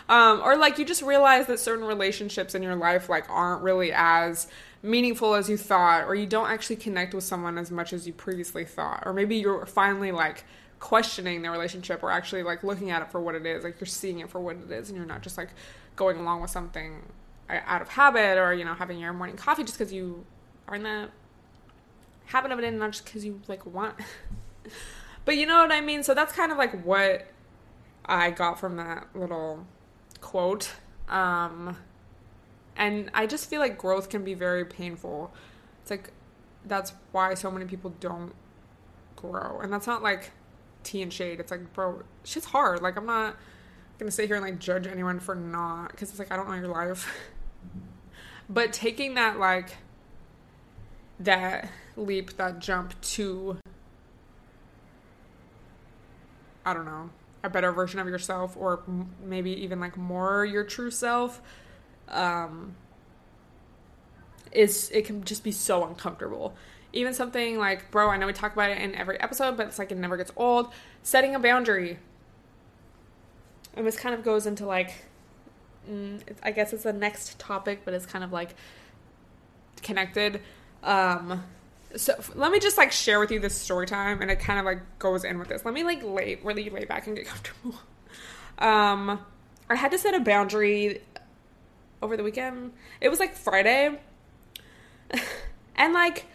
Um, 0.08 0.42
or 0.42 0.56
like 0.56 0.80
you 0.80 0.86
just 0.86 1.02
realize 1.02 1.48
that 1.48 1.60
certain 1.60 1.86
relationships 1.86 2.56
in 2.56 2.64
your 2.64 2.76
life 2.76 3.10
like 3.10 3.30
aren't 3.30 3.64
really 3.64 3.92
as 3.94 4.48
meaningful 4.82 5.34
as 5.36 5.50
you 5.50 5.58
thought 5.58 6.06
or 6.06 6.16
you 6.16 6.28
don't 6.28 6.50
actually 6.50 6.76
connect 6.78 7.14
with 7.14 7.24
someone 7.24 7.58
as 7.58 7.70
much 7.70 7.92
as 7.92 8.08
you 8.08 8.14
previously 8.14 8.64
thought. 8.64 9.04
Or 9.06 9.14
maybe 9.14 9.36
you're 9.36 9.66
finally 9.66 10.12
like 10.12 10.46
questioning 10.86 11.42
the 11.42 11.50
relationship 11.50 12.04
or 12.04 12.12
actually 12.12 12.44
like 12.44 12.64
looking 12.64 12.92
at 12.92 13.02
it 13.02 13.12
for 13.12 13.20
what 13.20 13.34
it 13.34 13.44
is 13.44 13.64
like 13.64 13.80
you're 13.80 13.88
seeing 13.88 14.20
it 14.20 14.30
for 14.30 14.40
what 14.40 14.56
it 14.56 14.72
is 14.72 14.90
and 14.90 14.96
you're 14.96 15.06
not 15.06 15.24
just 15.24 15.36
like 15.36 15.50
going 15.96 16.18
along 16.18 16.42
with 16.42 16.52
something 16.52 17.02
uh, 17.50 17.58
out 17.66 17.82
of 17.82 17.90
habit 17.90 18.38
or 18.38 18.54
you 18.54 18.64
know 18.64 18.76
having 18.76 19.00
your 19.00 19.12
morning 19.12 19.36
coffee 19.36 19.64
just 19.64 19.80
because 19.80 19.92
you 19.92 20.24
are 20.68 20.76
in 20.76 20.84
the 20.84 21.10
habit 22.26 22.52
of 22.52 22.60
it 22.60 22.66
and 22.66 22.78
not 22.78 22.92
just 22.92 23.04
because 23.06 23.26
you 23.26 23.42
like 23.48 23.66
want 23.66 23.96
But 25.26 25.38
you 25.38 25.48
know 25.48 25.58
what 25.58 25.72
I 25.72 25.82
mean? 25.82 26.04
So 26.04 26.14
that's 26.14 26.34
kind 26.34 26.52
of 26.52 26.58
like 26.58 26.86
what 26.86 27.28
I 28.06 28.30
got 28.30 28.60
from 28.60 28.76
that 28.78 29.08
little 29.16 29.66
quote. 30.22 30.72
Um, 31.10 31.78
And 32.76 33.10
I 33.14 33.26
just 33.26 33.50
feel 33.50 33.60
like 33.62 33.78
growth 33.78 34.10
can 34.10 34.24
be 34.24 34.34
very 34.34 34.66
painful. 34.66 35.34
It's 35.82 35.92
like 35.92 36.12
that's 36.66 36.94
why 37.12 37.34
so 37.36 37.52
many 37.52 37.66
people 37.66 37.92
don't 38.00 38.34
grow. 39.16 39.60
And 39.62 39.72
that's 39.72 39.88
not 39.88 40.04
like 40.04 40.32
tea 40.86 41.02
and 41.02 41.12
shade. 41.12 41.40
It's 41.40 41.52
like, 41.52 41.74
bro, 41.74 42.04
shit's 42.24 42.46
hard. 42.46 42.82
Like 42.82 42.96
I'm 42.96 43.06
not 43.06 43.36
gonna 43.98 44.12
sit 44.12 44.28
here 44.28 44.36
and 44.36 44.46
like 44.46 44.60
judge 44.60 44.88
anyone 44.88 45.20
for 45.20 45.36
not 45.36 45.92
because 45.92 46.10
it's 46.10 46.20
like 46.20 46.32
I 46.32 46.38
don't 46.38 46.48
know 46.48 46.56
your 46.56 46.68
life. 46.68 47.12
but 48.50 48.72
taking 48.72 49.16
that 49.16 49.40
like 49.40 49.76
that 51.20 51.70
leap, 51.98 52.38
that 52.38 52.60
jump 52.60 53.00
to 53.02 53.58
I 56.66 56.74
don't 56.74 56.86
know, 56.86 57.10
a 57.44 57.50
better 57.50 57.72
version 57.72 58.00
of 58.00 58.08
yourself 58.08 58.56
or 58.58 58.84
maybe 59.24 59.52
even 59.52 59.80
like 59.80 59.98
more 59.98 60.46
your 60.46 60.64
true 60.64 60.92
self 60.92 61.42
um 62.08 62.76
is 64.52 64.90
it 64.92 65.06
can 65.06 65.24
just 65.24 65.44
be 65.44 65.52
so 65.52 65.86
uncomfortable. 65.86 66.56
Even 66.96 67.14
something 67.14 67.60
like, 67.60 67.92
bro, 67.92 68.10
I 68.10 68.18
know 68.18 68.26
we 68.26 68.34
talk 68.34 68.54
about 68.54 68.72
it 68.72 68.80
in 68.82 68.96
every 68.96 69.20
episode, 69.20 69.58
but 69.58 69.68
it's 69.68 69.78
like 69.78 69.92
it 69.92 69.98
never 69.98 70.18
gets 70.18 70.32
old. 70.36 70.74
Setting 71.04 71.36
a 71.36 71.40
boundary. 71.40 72.00
And 73.76 73.86
this 73.86 73.98
kind 73.98 74.16
of 74.16 74.24
goes 74.24 74.48
into 74.48 74.66
like, 74.66 75.06
mm, 75.90 76.22
I 76.42 76.52
guess 76.52 76.74
it's 76.74 76.84
the 76.84 76.94
next 76.94 77.38
topic, 77.38 77.82
but 77.86 77.94
it's 77.94 78.06
kind 78.06 78.24
of 78.24 78.32
like 78.32 78.56
connected. 79.84 80.42
Um, 80.82 81.44
so 81.96 82.14
let 82.36 82.52
me 82.52 82.60
just 82.60 82.78
like 82.78 82.92
share 82.92 83.20
with 83.20 83.32
you 83.32 83.40
this 83.40 83.56
story 83.56 83.86
time 83.86 84.22
and 84.22 84.30
it 84.30 84.40
kind 84.40 84.60
of 84.60 84.66
like 84.66 84.82
goes 85.00 85.24
in 85.24 85.40
with 85.40 85.48
this 85.48 85.64
let 85.64 85.74
me 85.74 85.84
like 85.84 86.04
lay 86.04 86.38
really 86.44 86.70
lay 86.70 86.86
back 86.86 87.08
and 87.08 87.16
get 87.16 87.26
comfortable 87.28 87.76
um 88.60 89.20
i 89.70 89.76
had 89.76 89.92
to 89.92 89.98
set 89.98 90.14
a 90.14 90.20
boundary 90.20 91.02
over 92.02 92.18
the 92.18 92.24
weekend 92.24 92.74
it 93.02 93.10
was 93.10 93.20
like 93.20 93.34
friday 93.34 93.98
and 95.76 95.94
like 95.94 96.26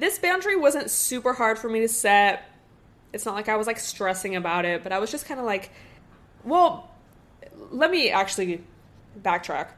this 0.00 0.18
boundary 0.18 0.56
wasn't 0.56 0.90
super 0.90 1.32
hard 1.32 1.58
for 1.58 1.68
me 1.68 1.80
to 1.80 1.88
set 1.88 2.44
it's 3.12 3.24
not 3.24 3.34
like 3.34 3.48
i 3.48 3.56
was 3.56 3.66
like 3.66 3.78
stressing 3.78 4.36
about 4.36 4.64
it 4.64 4.82
but 4.82 4.92
i 4.92 4.98
was 4.98 5.10
just 5.10 5.26
kind 5.26 5.38
of 5.38 5.46
like 5.46 5.70
well 6.44 6.90
let 7.70 7.90
me 7.90 8.10
actually 8.10 8.64
backtrack 9.22 9.68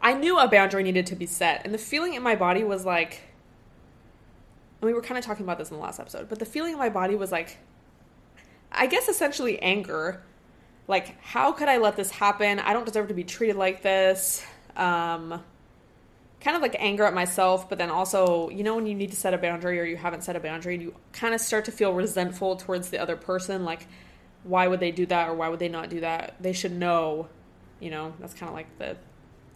i 0.00 0.12
knew 0.12 0.38
a 0.38 0.48
boundary 0.48 0.82
needed 0.82 1.06
to 1.06 1.16
be 1.16 1.26
set 1.26 1.62
and 1.64 1.74
the 1.74 1.78
feeling 1.78 2.14
in 2.14 2.22
my 2.22 2.36
body 2.36 2.62
was 2.62 2.84
like 2.84 3.22
and 4.84 4.90
we 4.90 4.94
were 4.94 5.00
kind 5.00 5.16
of 5.16 5.24
talking 5.24 5.44
about 5.44 5.56
this 5.56 5.70
in 5.70 5.78
the 5.78 5.82
last 5.82 5.98
episode, 5.98 6.28
but 6.28 6.38
the 6.38 6.44
feeling 6.44 6.74
in 6.74 6.78
my 6.78 6.90
body 6.90 7.14
was 7.14 7.32
like, 7.32 7.56
I 8.70 8.86
guess 8.86 9.08
essentially 9.08 9.58
anger. 9.62 10.22
Like, 10.88 11.18
how 11.22 11.52
could 11.52 11.68
I 11.68 11.78
let 11.78 11.96
this 11.96 12.10
happen? 12.10 12.58
I 12.58 12.74
don't 12.74 12.84
deserve 12.84 13.08
to 13.08 13.14
be 13.14 13.24
treated 13.24 13.56
like 13.56 13.80
this. 13.80 14.44
Um, 14.76 15.42
kind 16.44 16.56
of 16.56 16.62
like 16.62 16.76
anger 16.78 17.04
at 17.04 17.14
myself, 17.14 17.70
but 17.70 17.78
then 17.78 17.88
also, 17.88 18.50
you 18.50 18.62
know, 18.62 18.76
when 18.76 18.86
you 18.86 18.94
need 18.94 19.10
to 19.10 19.16
set 19.16 19.32
a 19.32 19.38
boundary 19.38 19.80
or 19.80 19.84
you 19.84 19.96
haven't 19.96 20.22
set 20.22 20.36
a 20.36 20.40
boundary 20.40 20.74
and 20.74 20.82
you 20.82 20.94
kind 21.12 21.34
of 21.34 21.40
start 21.40 21.64
to 21.64 21.72
feel 21.72 21.94
resentful 21.94 22.56
towards 22.56 22.90
the 22.90 22.98
other 22.98 23.16
person, 23.16 23.64
like, 23.64 23.86
why 24.42 24.68
would 24.68 24.78
they 24.78 24.90
do 24.90 25.06
that 25.06 25.30
or 25.30 25.34
why 25.34 25.48
would 25.48 25.58
they 25.58 25.70
not 25.70 25.88
do 25.88 26.00
that? 26.00 26.34
They 26.38 26.52
should 26.52 26.72
know, 26.72 27.28
you 27.80 27.90
know, 27.90 28.12
that's 28.20 28.34
kind 28.34 28.50
of 28.50 28.54
like 28.54 28.78
the 28.78 28.98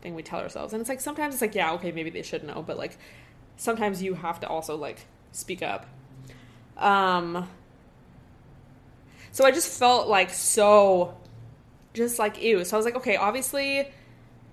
thing 0.01 0.15
we 0.15 0.23
tell 0.23 0.41
ourselves. 0.41 0.73
And 0.73 0.81
it's 0.81 0.89
like 0.89 1.03
sometimes 1.03 1.35
it's 1.35 1.43
like, 1.43 1.55
yeah, 1.55 1.73
okay, 1.73 1.93
maybe 1.93 2.09
they 2.09 2.23
should 2.23 2.43
know, 2.43 2.63
but 2.67 2.79
like 2.79 2.97
sometimes 3.59 4.03
you 4.03 4.15
have 4.15 4.41
to 4.41 4.49
also 4.49 4.75
like 4.75 5.07
speak 5.33 5.63
up. 5.63 5.85
Um, 6.79 7.47
so 9.31 9.45
I 9.45 9.51
just 9.51 9.79
felt 9.79 10.09
like 10.09 10.31
so, 10.31 11.19
just 11.93 12.19
like 12.19 12.43
ew. 12.43 12.65
So 12.65 12.77
I 12.77 12.79
was 12.79 12.87
like, 12.87 12.97
okay, 12.97 13.17
obviously, 13.17 13.93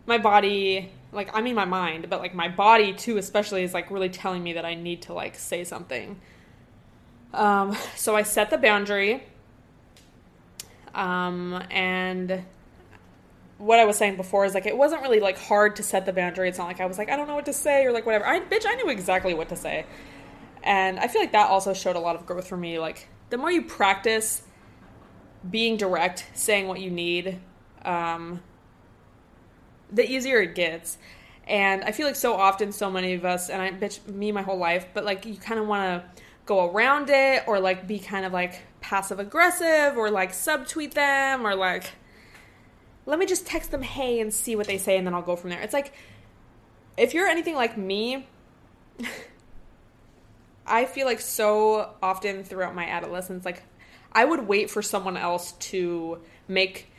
my 0.05 0.17
body, 0.17 0.91
like 1.15 1.29
I 1.33 1.41
mean 1.41 1.55
my 1.55 1.65
mind, 1.65 2.09
but 2.09 2.19
like 2.19 2.35
my 2.35 2.49
body 2.49 2.93
too, 2.93 3.17
especially, 3.17 3.63
is 3.63 3.73
like 3.73 3.89
really 3.89 4.09
telling 4.09 4.43
me 4.43 4.53
that 4.53 4.65
I 4.65 4.75
need 4.75 5.03
to 5.03 5.13
like 5.13 5.35
say 5.35 5.63
something. 5.63 6.19
Um, 7.33 7.75
so 7.95 8.15
I 8.15 8.23
set 8.23 8.49
the 8.49 8.57
boundary. 8.57 9.23
Um, 10.93 11.61
and 11.71 12.45
what 13.57 13.79
I 13.79 13.85
was 13.85 13.97
saying 13.97 14.15
before 14.15 14.45
is 14.45 14.53
like 14.53 14.65
it 14.65 14.77
wasn't 14.77 15.01
really 15.01 15.19
like 15.19 15.37
hard 15.37 15.77
to 15.77 15.83
set 15.83 16.05
the 16.05 16.13
boundary. 16.13 16.49
It's 16.49 16.57
not 16.57 16.67
like 16.67 16.79
I 16.79 16.85
was 16.85 16.97
like 16.97 17.09
I 17.09 17.15
don't 17.15 17.27
know 17.27 17.35
what 17.35 17.45
to 17.45 17.53
say 17.53 17.85
or 17.85 17.91
like 17.91 18.05
whatever. 18.05 18.25
I 18.25 18.41
bitch, 18.41 18.65
I 18.67 18.75
knew 18.75 18.89
exactly 18.89 19.33
what 19.33 19.49
to 19.49 19.55
say. 19.55 19.85
And 20.65 20.99
I 20.99 21.07
feel 21.07 21.21
like 21.21 21.31
that 21.33 21.49
also 21.49 21.73
showed 21.73 21.95
a 21.95 21.99
lot 21.99 22.15
of 22.15 22.25
growth 22.25 22.47
for 22.47 22.57
me. 22.57 22.79
Like, 22.79 23.07
the 23.29 23.37
more 23.37 23.51
you 23.51 23.61
practice 23.61 24.41
being 25.49 25.77
direct, 25.77 26.25
saying 26.33 26.67
what 26.67 26.81
you 26.81 26.89
need, 26.89 27.39
um, 27.85 28.41
the 29.91 30.09
easier 30.09 30.41
it 30.41 30.55
gets. 30.55 30.97
And 31.47 31.83
I 31.83 31.91
feel 31.91 32.07
like 32.07 32.15
so 32.15 32.33
often, 32.33 32.71
so 32.71 32.89
many 32.89 33.13
of 33.13 33.23
us, 33.23 33.49
and 33.49 33.61
I 33.61 33.71
bitch 33.71 34.05
me 34.07 34.31
my 34.31 34.41
whole 34.41 34.57
life, 34.57 34.87
but 34.93 35.05
like 35.05 35.25
you 35.25 35.35
kind 35.35 35.59
of 35.59 35.67
want 35.67 36.03
to 36.03 36.23
go 36.45 36.69
around 36.71 37.09
it 37.09 37.43
or 37.47 37.59
like 37.59 37.87
be 37.87 37.99
kind 37.99 38.25
of 38.25 38.33
like 38.33 38.61
passive 38.81 39.19
aggressive 39.19 39.97
or 39.97 40.11
like 40.11 40.31
subtweet 40.31 40.93
them 40.93 41.45
or 41.45 41.55
like 41.55 41.91
let 43.07 43.17
me 43.17 43.25
just 43.25 43.47
text 43.47 43.71
them 43.71 43.81
hey 43.81 44.19
and 44.19 44.33
see 44.33 44.55
what 44.55 44.67
they 44.67 44.77
say 44.77 44.97
and 44.97 45.05
then 45.05 45.13
I'll 45.13 45.21
go 45.21 45.35
from 45.35 45.49
there. 45.49 45.61
It's 45.61 45.73
like 45.73 45.93
if 46.97 47.13
you're 47.13 47.27
anything 47.27 47.55
like 47.55 47.77
me, 47.77 48.27
I 50.67 50.85
feel 50.85 51.05
like 51.05 51.19
so 51.19 51.93
often 52.01 52.43
throughout 52.43 52.73
my 52.73 52.85
adolescence, 52.85 53.45
like 53.45 53.63
I 54.11 54.25
would 54.25 54.47
wait 54.47 54.69
for 54.69 54.81
someone 54.81 55.17
else 55.17 55.51
to 55.53 56.19
make 56.47 56.91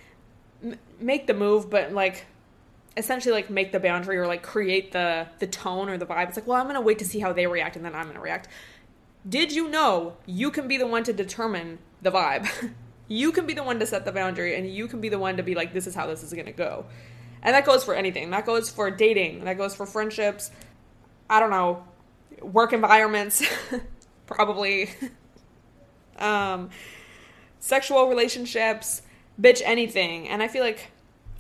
make 1.01 1.27
the 1.27 1.35
move, 1.35 1.71
but 1.71 1.93
like 1.93 2.27
essentially 2.97 3.33
like 3.33 3.51
make 3.51 3.73
the 3.73 3.81
boundary 3.81 4.17
or 4.17 4.27
like 4.27 4.43
create 4.43 4.93
the 4.93 5.27
the 5.39 5.47
tone 5.47 5.89
or 5.89 5.99
the 5.99 6.07
vibe. 6.07 6.29
It's 6.29 6.37
like, 6.37 6.47
well, 6.47 6.61
I'm 6.61 6.67
gonna 6.67 6.81
wait 6.81 6.99
to 7.01 7.05
see 7.05 7.19
how 7.19 7.33
they 7.33 7.47
react 7.47 7.77
and 7.77 7.85
then 7.85 7.95
I'm 7.95 8.07
gonna 8.07 8.21
react. 8.21 8.49
Did 9.29 9.53
you 9.53 9.69
know 9.69 10.17
you 10.25 10.51
can 10.51 10.69
be 10.69 10.77
the 10.77 10.87
one 10.87 11.05
to 11.05 11.13
determine 11.13 11.79
the 12.03 12.11
vibe? 12.11 12.49
you 13.09 13.33
can 13.33 13.47
be 13.47 13.55
the 13.55 13.63
one 13.63 13.79
to 13.81 13.87
set 13.87 14.05
the 14.05 14.13
boundary 14.13 14.57
and 14.57 14.69
you 14.69 14.89
can 14.89 15.01
be 15.01 15.09
the 15.09 15.19
one 15.19 15.37
to 15.37 15.43
be 15.43 15.55
like, 15.55 15.73
this 15.73 15.87
is 15.87 15.95
how 15.95 16.07
this 16.07 16.23
is 16.23 16.33
gonna 16.33 16.53
go. 16.53 16.87
And 17.43 17.55
that 17.55 17.65
goes 17.65 17.85
for 17.85 17.95
anything. 17.95 18.31
That 18.31 18.47
goes 18.47 18.71
for 18.71 18.91
dating. 18.91 19.45
That 19.45 19.59
goes 19.59 19.75
for 19.75 19.87
friendships. 19.87 20.51
I 21.29 21.41
don't 21.41 21.51
know 21.51 21.85
work 22.41 22.73
environments, 22.73 23.45
probably. 24.27 24.91
um, 26.19 26.71
sexual 27.61 28.09
relationships, 28.09 29.03
bitch, 29.41 29.63
anything. 29.65 30.29
And 30.29 30.43
I 30.43 30.49
feel 30.49 30.63
like, 30.63 30.91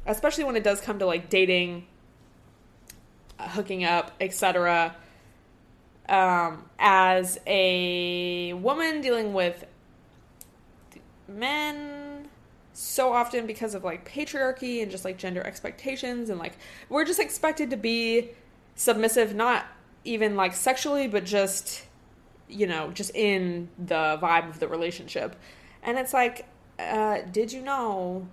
especially 0.06 0.44
when 0.44 0.56
it 0.56 0.64
does 0.64 0.80
come 0.80 0.98
to 0.98 1.06
like 1.06 1.28
dating, 1.28 1.86
uh, 3.38 3.48
hooking 3.48 3.84
up, 3.84 4.12
etc. 4.20 4.96
Um, 6.08 6.64
as 6.78 7.38
a 7.46 8.52
woman 8.54 9.00
dealing 9.00 9.32
with 9.32 9.64
men 11.28 12.28
so 12.72 13.12
often 13.12 13.46
because 13.46 13.74
of 13.74 13.82
like 13.82 14.08
patriarchy 14.08 14.82
and 14.82 14.90
just 14.90 15.04
like 15.04 15.16
gender 15.16 15.44
expectations 15.44 16.30
and 16.30 16.38
like 16.38 16.58
we're 16.88 17.04
just 17.04 17.18
expected 17.18 17.70
to 17.70 17.76
be 17.76 18.30
submissive 18.76 19.34
not 19.34 19.66
even 20.06 20.36
like 20.36 20.54
sexually, 20.54 21.08
but 21.08 21.24
just, 21.24 21.84
you 22.48 22.66
know, 22.66 22.90
just 22.92 23.14
in 23.14 23.68
the 23.78 24.18
vibe 24.22 24.48
of 24.48 24.60
the 24.60 24.68
relationship. 24.68 25.36
And 25.82 25.98
it's 25.98 26.14
like, 26.14 26.46
uh, 26.78 27.18
did 27.30 27.52
you 27.52 27.62
know 27.62 28.28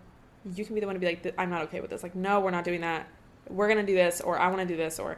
you 0.56 0.65
can 0.65 0.75
be 0.75 0.82
the 0.82 0.88
one 0.88 0.95
to 0.95 0.99
be 0.99 1.06
like, 1.06 1.34
I'm 1.38 1.49
not 1.49 1.63
okay 1.63 1.82
with 1.82 1.89
this? 1.89 2.03
Like, 2.03 2.15
no, 2.15 2.39
we're 2.39 2.51
not 2.51 2.63
doing 2.63 2.82
that. 2.82 3.08
We're 3.49 3.67
to 3.73 3.84
do 3.84 3.95
this, 3.95 4.21
or 4.21 4.38
I 4.38 4.47
want 4.47 4.62
to 4.62 4.67
do 4.67 4.77
this, 4.77 4.99
or 4.99 5.17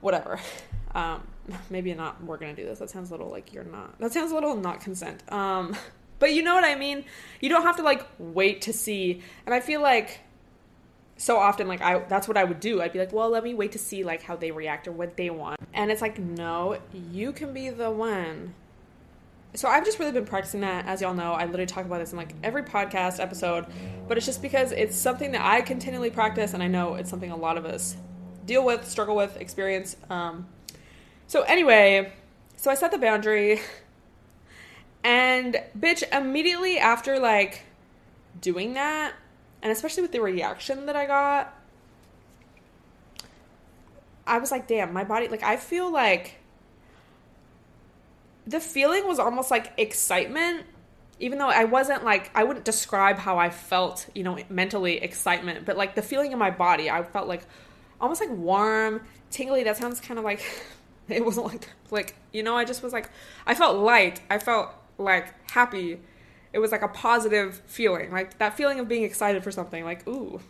whatever. 0.00 0.40
Um, 0.94 1.26
maybe 1.70 1.92
not, 1.92 2.22
we're 2.22 2.38
to 2.38 2.54
do 2.54 2.64
this. 2.64 2.78
That 2.78 2.88
sounds 2.88 3.10
a 3.10 3.14
little 3.14 3.28
like 3.28 3.52
you're 3.52 3.64
not. 3.64 3.98
That 3.98 4.12
sounds 4.12 4.30
a 4.30 4.34
little 4.36 4.54
not 4.54 4.80
consent. 4.80 5.24
Um, 5.32 5.76
but 6.20 6.32
you 6.32 6.42
know 6.42 6.54
what 6.54 6.62
I 6.62 6.76
mean? 6.76 7.04
You 7.40 7.48
don't 7.48 7.64
have 7.64 7.78
to 7.78 7.82
like 7.82 8.06
wait 8.20 8.62
to 8.62 8.72
see. 8.72 9.22
And 9.44 9.52
I 9.52 9.58
feel 9.58 9.82
like 9.82 10.20
so 11.16 11.36
often 11.36 11.68
like 11.68 11.80
I 11.80 11.98
that's 11.98 12.28
what 12.28 12.36
I 12.36 12.44
would 12.44 12.60
do. 12.60 12.80
I'd 12.80 12.92
be 12.92 12.98
like, 12.98 13.12
"Well, 13.12 13.28
let 13.30 13.42
me 13.42 13.54
wait 13.54 13.72
to 13.72 13.78
see 13.78 14.04
like 14.04 14.22
how 14.22 14.36
they 14.36 14.52
react 14.52 14.86
or 14.86 14.92
what 14.92 15.16
they 15.16 15.30
want." 15.30 15.58
And 15.72 15.90
it's 15.90 16.00
like, 16.00 16.18
"No, 16.18 16.78
you 16.92 17.32
can 17.32 17.52
be 17.52 17.70
the 17.70 17.90
one." 17.90 18.54
So 19.54 19.68
I've 19.68 19.84
just 19.84 20.00
really 20.00 20.10
been 20.10 20.24
practicing 20.24 20.62
that. 20.62 20.86
As 20.86 21.00
y'all 21.00 21.14
know, 21.14 21.32
I 21.32 21.44
literally 21.44 21.66
talk 21.66 21.84
about 21.84 21.98
this 21.98 22.10
in 22.10 22.18
like 22.18 22.34
every 22.42 22.64
podcast 22.64 23.20
episode, 23.20 23.66
but 24.08 24.16
it's 24.16 24.26
just 24.26 24.42
because 24.42 24.72
it's 24.72 24.96
something 24.96 25.30
that 25.32 25.42
I 25.42 25.60
continually 25.60 26.10
practice 26.10 26.54
and 26.54 26.62
I 26.62 26.66
know 26.66 26.94
it's 26.94 27.08
something 27.08 27.30
a 27.30 27.36
lot 27.36 27.56
of 27.56 27.64
us 27.64 27.96
deal 28.44 28.64
with, 28.64 28.88
struggle 28.88 29.14
with, 29.14 29.36
experience. 29.36 29.96
Um 30.10 30.48
so 31.28 31.42
anyway, 31.42 32.12
so 32.56 32.70
I 32.70 32.74
set 32.74 32.90
the 32.90 32.98
boundary 32.98 33.60
and 35.04 35.56
bitch 35.78 36.02
immediately 36.12 36.78
after 36.78 37.20
like 37.20 37.64
doing 38.40 38.74
that 38.74 39.14
and 39.62 39.72
especially 39.72 40.02
with 40.02 40.12
the 40.12 40.20
reaction 40.20 40.86
that 40.86 40.96
I 40.96 41.06
got, 41.06 41.54
I 44.26 44.38
was 44.38 44.50
like, 44.50 44.68
damn, 44.68 44.92
my 44.92 45.04
body, 45.04 45.28
like, 45.28 45.42
I 45.42 45.56
feel 45.56 45.90
like 45.90 46.36
the 48.46 48.60
feeling 48.60 49.06
was 49.06 49.18
almost 49.18 49.50
like 49.50 49.72
excitement, 49.76 50.64
even 51.18 51.38
though 51.38 51.48
I 51.48 51.64
wasn't 51.64 52.04
like, 52.04 52.30
I 52.34 52.44
wouldn't 52.44 52.64
describe 52.64 53.18
how 53.18 53.38
I 53.38 53.50
felt, 53.50 54.06
you 54.14 54.22
know, 54.22 54.38
mentally 54.48 55.02
excitement, 55.02 55.64
but 55.64 55.76
like 55.76 55.94
the 55.94 56.02
feeling 56.02 56.32
in 56.32 56.38
my 56.38 56.50
body, 56.50 56.90
I 56.90 57.02
felt 57.02 57.28
like 57.28 57.46
almost 58.00 58.20
like 58.20 58.30
warm, 58.30 59.02
tingly. 59.30 59.64
That 59.64 59.76
sounds 59.76 60.00
kind 60.00 60.18
of 60.18 60.24
like 60.24 60.42
it 61.08 61.24
wasn't 61.24 61.46
like 61.46 61.68
like 61.90 62.14
you 62.32 62.42
know. 62.42 62.56
I 62.56 62.64
just 62.64 62.82
was 62.82 62.92
like 62.92 63.10
I 63.46 63.54
felt 63.54 63.78
light. 63.78 64.20
I 64.30 64.38
felt 64.38 64.70
like 64.98 65.34
happy. 65.50 66.00
It 66.52 66.60
was 66.60 66.70
like 66.70 66.82
a 66.82 66.88
positive 66.88 67.60
feeling, 67.66 68.12
like 68.12 68.38
that 68.38 68.56
feeling 68.56 68.78
of 68.78 68.88
being 68.88 69.02
excited 69.02 69.42
for 69.42 69.50
something. 69.50 69.84
Like 69.84 70.06
ooh. 70.08 70.40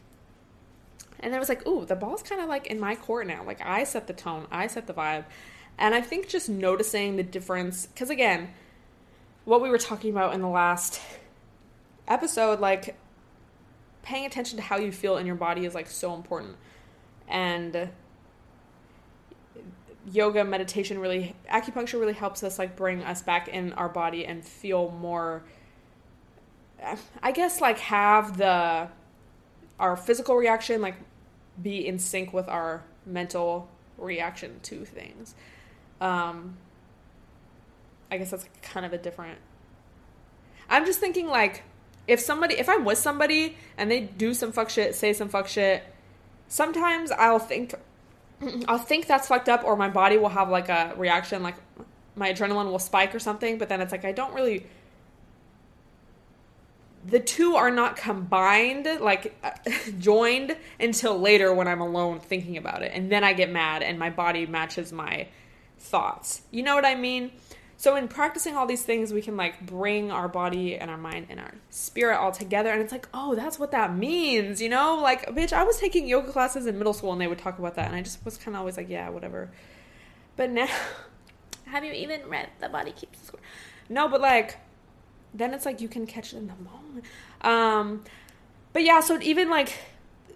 And 1.20 1.32
then 1.32 1.38
it 1.38 1.40
was 1.40 1.48
like, 1.48 1.66
ooh, 1.66 1.86
the 1.86 1.96
ball's 1.96 2.22
kind 2.22 2.42
of 2.42 2.48
like 2.48 2.66
in 2.66 2.78
my 2.78 2.94
court 2.96 3.26
now. 3.26 3.42
Like 3.44 3.60
I 3.64 3.84
set 3.84 4.06
the 4.06 4.12
tone, 4.12 4.46
I 4.50 4.66
set 4.66 4.86
the 4.86 4.92
vibe. 4.92 5.24
And 5.78 5.94
I 5.94 6.00
think 6.00 6.28
just 6.28 6.48
noticing 6.48 7.16
the 7.16 7.22
difference, 7.22 7.86
because 7.86 8.10
again, 8.10 8.50
what 9.44 9.60
we 9.60 9.68
were 9.68 9.78
talking 9.78 10.10
about 10.10 10.34
in 10.34 10.40
the 10.40 10.48
last 10.48 11.00
episode, 12.06 12.60
like 12.60 12.96
paying 14.02 14.26
attention 14.26 14.56
to 14.56 14.62
how 14.62 14.78
you 14.78 14.92
feel 14.92 15.16
in 15.16 15.26
your 15.26 15.34
body 15.34 15.64
is 15.64 15.74
like 15.74 15.88
so 15.88 16.14
important. 16.14 16.56
And 17.28 17.90
yoga, 20.10 20.44
meditation 20.44 20.98
really, 20.98 21.34
acupuncture 21.50 21.98
really 21.98 22.12
helps 22.12 22.42
us 22.42 22.58
like 22.58 22.76
bring 22.76 23.02
us 23.02 23.22
back 23.22 23.48
in 23.48 23.72
our 23.72 23.88
body 23.88 24.26
and 24.26 24.44
feel 24.44 24.90
more, 24.90 25.42
I 27.22 27.32
guess, 27.32 27.60
like 27.60 27.78
have 27.78 28.36
the, 28.36 28.88
our 29.80 29.96
physical 29.96 30.36
reaction 30.36 30.80
like 30.80 30.96
be 31.62 31.86
in 31.86 31.98
sync 31.98 32.32
with 32.32 32.48
our 32.48 32.82
mental 33.06 33.68
reaction 33.98 34.60
to 34.64 34.84
things. 34.84 35.34
Um, 36.04 36.58
I 38.12 38.18
guess 38.18 38.30
that's 38.30 38.46
kind 38.62 38.84
of 38.84 38.92
a 38.92 38.98
different. 38.98 39.38
I'm 40.68 40.84
just 40.84 41.00
thinking 41.00 41.26
like 41.26 41.62
if 42.06 42.20
somebody 42.20 42.56
if 42.56 42.68
I'm 42.68 42.84
with 42.84 42.98
somebody 42.98 43.56
and 43.78 43.90
they 43.90 44.00
do 44.00 44.34
some 44.34 44.52
fuck 44.52 44.68
shit, 44.68 44.94
say 44.94 45.14
some 45.14 45.30
fuck 45.30 45.48
shit, 45.48 45.82
sometimes 46.46 47.10
I'll 47.10 47.38
think 47.38 47.74
I'll 48.68 48.78
think 48.78 49.06
that's 49.06 49.28
fucked 49.28 49.48
up 49.48 49.64
or 49.64 49.76
my 49.76 49.88
body 49.88 50.18
will 50.18 50.28
have 50.28 50.50
like 50.50 50.68
a 50.68 50.92
reaction 50.96 51.42
like 51.42 51.56
my 52.14 52.32
adrenaline 52.32 52.66
will 52.66 52.78
spike 52.78 53.14
or 53.14 53.18
something, 53.18 53.56
but 53.56 53.70
then 53.70 53.80
it's 53.80 53.90
like 53.90 54.04
I 54.04 54.12
don't 54.12 54.34
really 54.34 54.66
the 57.06 57.20
two 57.20 57.56
are 57.56 57.70
not 57.70 57.96
combined 57.96 58.88
like 59.00 59.34
joined 59.98 60.54
until 60.78 61.18
later 61.18 61.54
when 61.54 61.66
I'm 61.66 61.80
alone 61.80 62.20
thinking 62.20 62.58
about 62.58 62.82
it 62.82 62.92
and 62.94 63.10
then 63.10 63.24
I 63.24 63.32
get 63.32 63.50
mad 63.50 63.82
and 63.82 63.98
my 63.98 64.10
body 64.10 64.46
matches 64.46 64.92
my 64.92 65.28
thoughts. 65.84 66.42
You 66.50 66.62
know 66.62 66.74
what 66.74 66.84
I 66.84 66.94
mean? 66.94 67.30
So 67.76 67.96
in 67.96 68.08
practicing 68.08 68.56
all 68.56 68.66
these 68.66 68.82
things, 68.82 69.12
we 69.12 69.20
can 69.20 69.36
like 69.36 69.66
bring 69.66 70.10
our 70.10 70.28
body 70.28 70.76
and 70.76 70.90
our 70.90 70.96
mind 70.96 71.26
and 71.28 71.38
our 71.38 71.52
spirit 71.70 72.16
all 72.16 72.32
together. 72.32 72.70
And 72.70 72.80
it's 72.80 72.92
like, 72.92 73.08
oh, 73.12 73.34
that's 73.34 73.58
what 73.58 73.72
that 73.72 73.94
means, 73.94 74.62
you 74.62 74.68
know? 74.68 74.98
Like, 75.02 75.26
bitch, 75.34 75.52
I 75.52 75.64
was 75.64 75.78
taking 75.78 76.06
yoga 76.06 76.32
classes 76.32 76.66
in 76.66 76.78
middle 76.78 76.94
school 76.94 77.12
and 77.12 77.20
they 77.20 77.26
would 77.26 77.38
talk 77.38 77.58
about 77.58 77.74
that. 77.74 77.86
And 77.86 77.94
I 77.94 78.02
just 78.02 78.24
was 78.24 78.38
kind 78.38 78.56
of 78.56 78.60
always 78.60 78.76
like, 78.76 78.88
yeah, 78.88 79.08
whatever. 79.10 79.50
But 80.36 80.50
now, 80.50 80.68
have 81.66 81.84
you 81.84 81.92
even 81.92 82.26
read 82.28 82.48
The 82.60 82.68
Body 82.68 82.92
Keeps 82.92 83.18
the 83.20 83.26
Score? 83.26 83.40
No, 83.88 84.08
but 84.08 84.20
like, 84.20 84.58
then 85.34 85.52
it's 85.52 85.66
like 85.66 85.80
you 85.80 85.88
can 85.88 86.06
catch 86.06 86.32
it 86.32 86.38
in 86.38 86.46
the 86.46 86.54
moment. 86.54 87.04
Um, 87.42 88.04
but 88.72 88.82
yeah, 88.82 89.00
so 89.00 89.20
even 89.20 89.50
like, 89.50 89.76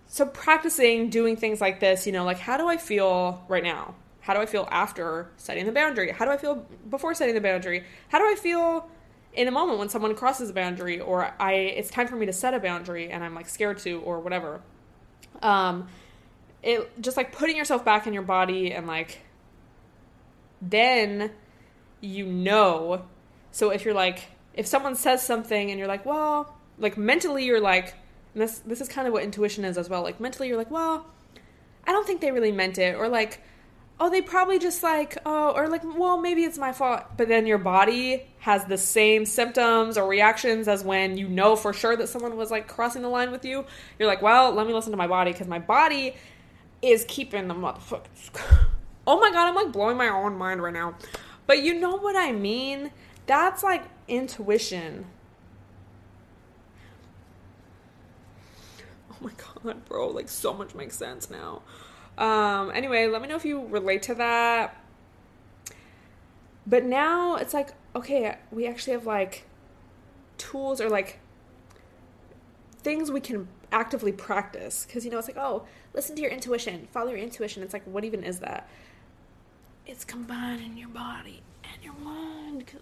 so 0.08 0.26
practicing 0.26 1.08
doing 1.08 1.36
things 1.36 1.60
like 1.60 1.80
this, 1.80 2.06
you 2.06 2.12
know, 2.12 2.24
like, 2.24 2.38
how 2.38 2.56
do 2.56 2.68
I 2.68 2.76
feel 2.76 3.44
right 3.48 3.64
now? 3.64 3.94
How 4.28 4.34
do 4.34 4.40
I 4.40 4.46
feel 4.46 4.68
after 4.70 5.30
setting 5.38 5.64
the 5.64 5.72
boundary? 5.72 6.12
How 6.12 6.26
do 6.26 6.30
I 6.30 6.36
feel 6.36 6.66
before 6.90 7.14
setting 7.14 7.34
the 7.34 7.40
boundary? 7.40 7.84
How 8.10 8.18
do 8.18 8.26
I 8.26 8.34
feel 8.34 8.86
in 9.32 9.48
a 9.48 9.50
moment 9.50 9.78
when 9.78 9.88
someone 9.88 10.14
crosses 10.14 10.50
a 10.50 10.52
boundary 10.52 11.00
or 11.00 11.32
I 11.40 11.52
it's 11.54 11.88
time 11.88 12.08
for 12.08 12.14
me 12.14 12.26
to 12.26 12.32
set 12.34 12.52
a 12.52 12.60
boundary 12.60 13.10
and 13.10 13.24
I'm 13.24 13.34
like 13.34 13.48
scared 13.48 13.78
to 13.78 14.00
or 14.00 14.20
whatever. 14.20 14.60
Um 15.40 15.88
it 16.62 17.00
just 17.00 17.16
like 17.16 17.32
putting 17.32 17.56
yourself 17.56 17.86
back 17.86 18.06
in 18.06 18.12
your 18.12 18.22
body 18.22 18.70
and 18.70 18.86
like 18.86 19.20
then 20.60 21.30
you 22.02 22.26
know. 22.26 23.06
So 23.50 23.70
if 23.70 23.86
you're 23.86 23.94
like 23.94 24.26
if 24.52 24.66
someone 24.66 24.94
says 24.94 25.22
something 25.22 25.70
and 25.70 25.78
you're 25.78 25.88
like, 25.88 26.04
"Well, 26.04 26.54
like 26.76 26.98
mentally 26.98 27.46
you're 27.46 27.62
like 27.62 27.94
this 28.34 28.58
this 28.58 28.82
is 28.82 28.90
kind 28.90 29.06
of 29.06 29.14
what 29.14 29.22
intuition 29.22 29.64
is 29.64 29.78
as 29.78 29.88
well. 29.88 30.02
Like 30.02 30.20
mentally 30.20 30.48
you're 30.48 30.58
like, 30.58 30.70
"Well, 30.70 31.06
I 31.86 31.92
don't 31.92 32.06
think 32.06 32.20
they 32.20 32.30
really 32.30 32.52
meant 32.52 32.76
it." 32.76 32.94
Or 32.94 33.08
like 33.08 33.40
oh, 34.00 34.10
they 34.10 34.22
probably 34.22 34.58
just 34.58 34.82
like, 34.82 35.18
oh, 35.26 35.52
or 35.56 35.68
like, 35.68 35.82
well, 35.84 36.18
maybe 36.18 36.44
it's 36.44 36.58
my 36.58 36.72
fault. 36.72 37.02
But 37.16 37.28
then 37.28 37.46
your 37.46 37.58
body 37.58 38.26
has 38.40 38.64
the 38.64 38.78
same 38.78 39.26
symptoms 39.26 39.98
or 39.98 40.08
reactions 40.08 40.68
as 40.68 40.84
when 40.84 41.16
you 41.16 41.28
know 41.28 41.56
for 41.56 41.72
sure 41.72 41.96
that 41.96 42.08
someone 42.08 42.36
was 42.36 42.50
like 42.50 42.68
crossing 42.68 43.02
the 43.02 43.08
line 43.08 43.32
with 43.32 43.44
you. 43.44 43.64
You're 43.98 44.08
like, 44.08 44.22
well, 44.22 44.52
let 44.52 44.66
me 44.66 44.72
listen 44.72 44.92
to 44.92 44.96
my 44.96 45.08
body 45.08 45.32
because 45.32 45.48
my 45.48 45.58
body 45.58 46.14
is 46.80 47.04
keeping 47.08 47.48
the 47.48 47.54
motherfuckers. 47.54 48.30
oh 49.06 49.18
my 49.18 49.30
god, 49.30 49.48
I'm 49.48 49.54
like 49.54 49.72
blowing 49.72 49.96
my 49.96 50.08
own 50.08 50.36
mind 50.36 50.62
right 50.62 50.72
now. 50.72 50.94
But 51.46 51.62
you 51.62 51.74
know 51.74 51.96
what 51.96 52.14
I 52.14 52.32
mean? 52.32 52.92
That's 53.26 53.62
like 53.62 53.84
intuition. 54.06 55.06
Oh 59.10 59.16
my 59.20 59.32
god, 59.64 59.84
bro, 59.86 60.08
like 60.08 60.28
so 60.28 60.54
much 60.54 60.74
makes 60.76 60.96
sense 60.96 61.28
now. 61.28 61.62
Um, 62.18 62.72
anyway, 62.74 63.06
let 63.06 63.22
me 63.22 63.28
know 63.28 63.36
if 63.36 63.44
you 63.44 63.64
relate 63.66 64.02
to 64.02 64.14
that. 64.16 64.76
But 66.66 66.84
now 66.84 67.36
it's 67.36 67.54
like, 67.54 67.70
okay, 67.96 68.36
we 68.50 68.66
actually 68.66 68.92
have 68.92 69.06
like 69.06 69.44
tools 70.36 70.80
or 70.80 70.90
like 70.90 71.20
things 72.82 73.10
we 73.10 73.20
can 73.20 73.48
actively 73.70 74.12
practice. 74.12 74.84
Because, 74.84 75.04
you 75.04 75.10
know, 75.10 75.18
it's 75.18 75.28
like, 75.28 75.38
oh, 75.38 75.64
listen 75.94 76.16
to 76.16 76.22
your 76.22 76.30
intuition, 76.30 76.88
follow 76.92 77.10
your 77.10 77.18
intuition. 77.18 77.62
It's 77.62 77.72
like, 77.72 77.84
what 77.84 78.04
even 78.04 78.24
is 78.24 78.40
that? 78.40 78.68
It's 79.86 80.04
combining 80.04 80.76
your 80.76 80.88
body 80.88 81.42
and 81.72 81.82
your 81.82 81.94
mind. 81.94 82.72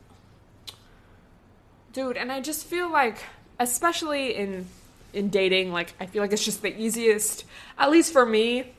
Dude, 1.92 2.16
and 2.16 2.32
I 2.32 2.40
just 2.40 2.66
feel 2.66 2.90
like, 2.90 3.18
especially 3.60 4.34
in 4.34 4.66
in 5.12 5.30
dating, 5.30 5.72
like 5.72 5.94
I 6.00 6.06
feel 6.06 6.22
like 6.22 6.32
it's 6.32 6.44
just 6.44 6.62
the 6.62 6.78
easiest, 6.78 7.44
at 7.78 7.90
least 7.90 8.12
for 8.12 8.26
me, 8.26 8.74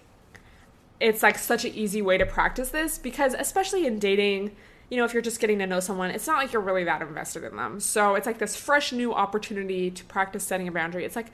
it's 0.99 1.23
like 1.23 1.37
such 1.37 1.65
an 1.65 1.73
easy 1.73 2.01
way 2.01 2.17
to 2.17 2.25
practice 2.25 2.69
this 2.69 2.97
because 2.97 3.35
especially 3.37 3.85
in 3.85 3.99
dating 3.99 4.55
you 4.89 4.97
know 4.97 5.05
if 5.05 5.13
you're 5.13 5.21
just 5.21 5.39
getting 5.39 5.59
to 5.59 5.67
know 5.67 5.79
someone 5.79 6.09
it's 6.09 6.27
not 6.27 6.37
like 6.37 6.51
you're 6.53 6.61
really 6.61 6.83
that 6.83 7.01
invested 7.01 7.43
in 7.43 7.55
them. 7.55 7.79
So 7.79 8.15
it's 8.15 8.25
like 8.25 8.39
this 8.39 8.55
fresh 8.55 8.91
new 8.91 9.13
opportunity 9.13 9.91
to 9.91 10.05
practice 10.05 10.43
setting 10.43 10.67
a 10.67 10.71
boundary. 10.71 11.05
It's 11.05 11.15
like 11.15 11.31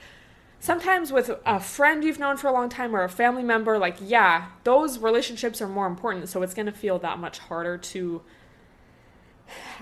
sometimes 0.60 1.12
with 1.12 1.30
a 1.44 1.60
friend 1.60 2.02
you've 2.04 2.18
known 2.18 2.36
for 2.36 2.48
a 2.48 2.52
long 2.52 2.68
time 2.68 2.94
or 2.94 3.02
a 3.02 3.08
family 3.08 3.42
member 3.42 3.78
like 3.78 3.96
yeah 4.00 4.46
those 4.64 4.98
relationships 4.98 5.60
are 5.60 5.68
more 5.68 5.86
important. 5.86 6.28
So 6.28 6.42
it's 6.42 6.54
going 6.54 6.66
to 6.66 6.72
feel 6.72 6.98
that 7.00 7.18
much 7.18 7.38
harder 7.38 7.78
to 7.78 8.22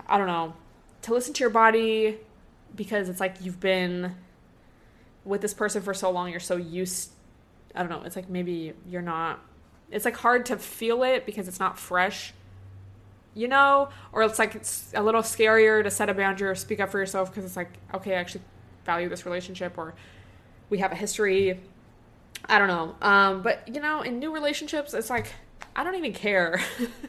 i 0.08 0.18
don't 0.18 0.26
know 0.26 0.54
to 1.02 1.12
listen 1.12 1.34
to 1.34 1.40
your 1.40 1.50
body 1.50 2.18
because 2.74 3.08
it's 3.08 3.20
like 3.20 3.36
you've 3.40 3.60
been 3.60 4.14
with 5.24 5.40
this 5.40 5.54
person 5.54 5.82
for 5.82 5.94
so 5.94 6.10
long 6.10 6.30
you're 6.30 6.40
so 6.40 6.56
used 6.56 7.10
i 7.74 7.80
don't 7.80 7.90
know 7.90 8.02
it's 8.02 8.16
like 8.16 8.28
maybe 8.28 8.72
you're 8.88 9.02
not 9.02 9.40
it's 9.92 10.04
like 10.04 10.16
hard 10.16 10.46
to 10.46 10.56
feel 10.56 11.02
it 11.02 11.26
because 11.26 11.46
it's 11.46 11.60
not 11.60 11.78
fresh 11.78 12.32
you 13.34 13.48
know? 13.48 13.88
Or 14.12 14.22
it's 14.22 14.38
like 14.38 14.54
it's 14.54 14.92
a 14.94 15.02
little 15.02 15.22
scarier 15.22 15.82
to 15.82 15.90
set 15.90 16.08
a 16.08 16.14
boundary 16.14 16.48
or 16.48 16.54
speak 16.54 16.80
up 16.80 16.90
for 16.90 16.98
yourself 16.98 17.30
because 17.30 17.44
it's 17.44 17.56
like 17.56 17.70
okay 17.94 18.14
i 18.14 18.18
actually 18.18 18.42
value 18.84 19.08
this 19.08 19.24
relationship 19.24 19.78
or 19.78 19.94
we 20.70 20.78
have 20.78 20.92
a 20.92 20.96
history. 20.96 21.60
I 22.46 22.58
don't 22.58 22.68
know. 22.68 22.96
Um, 23.00 23.42
but 23.42 23.66
you 23.68 23.80
know 23.80 24.02
in 24.02 24.18
new 24.18 24.32
relationships 24.32 24.94
it's 24.94 25.10
like 25.10 25.32
i 25.76 25.84
don't 25.84 25.94
even 25.94 26.12
care. 26.12 26.60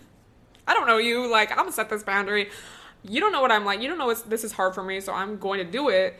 I 0.67 0.73
don't 0.73 0.87
know 0.87 0.97
you. 0.97 1.29
Like 1.29 1.51
i'm 1.51 1.57
gonna 1.57 1.71
set 1.71 1.89
this 1.89 2.03
boundary. 2.03 2.49
You 3.03 3.19
don't 3.19 3.31
know 3.31 3.41
what 3.41 3.51
i'm 3.51 3.65
like. 3.65 3.81
You 3.81 3.89
don't 3.89 3.97
know 3.97 4.13
this 4.13 4.43
is 4.43 4.51
hard 4.51 4.73
for 4.75 4.83
me 4.83 4.99
so 4.99 5.13
i'm 5.13 5.37
going 5.37 5.59
to 5.59 5.69
do 5.69 5.89
it. 5.89 6.19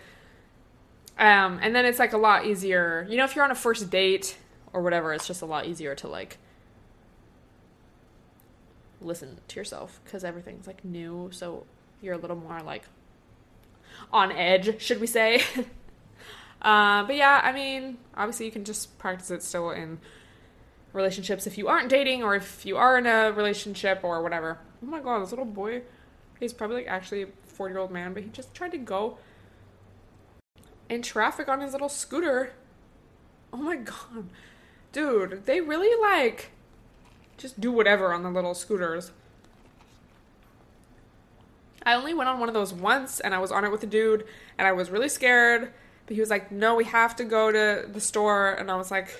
Um, 1.17 1.59
and 1.61 1.75
then 1.75 1.85
it's 1.85 1.99
like 1.99 2.13
a 2.13 2.17
lot 2.17 2.45
easier. 2.45 3.05
You 3.09 3.17
know 3.17 3.23
if 3.23 3.35
you're 3.35 3.45
on 3.45 3.51
a 3.51 3.55
first 3.55 3.89
date 3.89 4.37
or 4.73 4.81
whatever 4.81 5.13
it's 5.13 5.27
just 5.27 5.43
a 5.43 5.45
lot 5.45 5.67
easier 5.67 5.93
to 5.93 6.07
like 6.07 6.39
listen 9.03 9.39
to 9.47 9.59
yourself 9.59 9.99
because 10.03 10.23
everything's 10.23 10.67
like 10.67 10.83
new 10.83 11.29
so 11.31 11.65
you're 12.01 12.15
a 12.15 12.17
little 12.17 12.35
more 12.35 12.61
like 12.61 12.83
on 14.11 14.31
edge 14.31 14.81
should 14.81 14.99
we 14.99 15.07
say? 15.07 15.41
Uh, 16.61 17.03
but 17.03 17.17
yeah 17.17 17.41
i 17.43 17.51
mean 17.51 17.97
obviously 18.15 18.45
you 18.45 18.51
can 18.51 18.63
just 18.63 18.97
practice 18.97 19.29
it 19.29 19.43
still 19.43 19.69
in 19.69 19.99
relationships 20.93 21.45
if 21.45 21.57
you 21.57 21.67
aren't 21.67 21.89
dating 21.89 22.23
or 22.23 22.35
if 22.35 22.65
you 22.65 22.77
are 22.77 22.97
in 22.97 23.05
a 23.05 23.31
relationship 23.31 23.99
or 24.03 24.21
whatever. 24.21 24.59
Oh 24.81 24.85
my 24.85 25.01
god 25.01 25.21
this 25.21 25.31
little 25.31 25.43
boy 25.43 25.81
he's 26.39 26.53
probably 26.53 26.77
like 26.77 26.87
actually 26.87 27.23
a 27.23 27.27
40 27.47 27.73
year 27.73 27.79
old 27.79 27.91
man 27.91 28.13
but 28.13 28.23
he 28.23 28.29
just 28.29 28.53
tried 28.53 28.71
to 28.71 28.77
go 28.77 29.17
in 30.87 31.01
traffic 31.01 31.49
on 31.49 31.59
his 31.59 31.73
little 31.73 31.89
scooter. 31.89 32.53
Oh 33.51 33.57
my 33.57 33.75
god. 33.75 34.29
Dude 34.91 35.45
they 35.45 35.59
really 35.59 35.99
like 36.01 36.51
just 37.43 37.59
do 37.59 37.73
whatever 37.73 38.13
on 38.13 38.23
the 38.23 38.31
little 38.31 38.55
scooters. 38.55 39.11
I 41.85 41.93
only 41.93 42.13
went 42.13 42.29
on 42.29 42.39
one 42.39 42.47
of 42.47 42.55
those 42.55 42.73
once 42.73 43.19
and 43.19 43.35
I 43.35 43.39
was 43.39 43.51
on 43.51 43.65
it 43.65 43.71
with 43.71 43.83
a 43.83 43.85
dude 43.85 44.25
and 44.57 44.65
I 44.65 44.71
was 44.71 44.89
really 44.89 45.09
scared. 45.09 45.73
But 46.05 46.15
he 46.15 46.21
was 46.21 46.29
like, 46.29 46.53
no, 46.53 46.75
we 46.75 46.85
have 46.85 47.17
to 47.17 47.25
go 47.25 47.51
to 47.51 47.85
the 47.85 47.99
store. 47.99 48.53
And 48.53 48.71
I 48.71 48.77
was 48.77 48.91
like, 48.91 49.13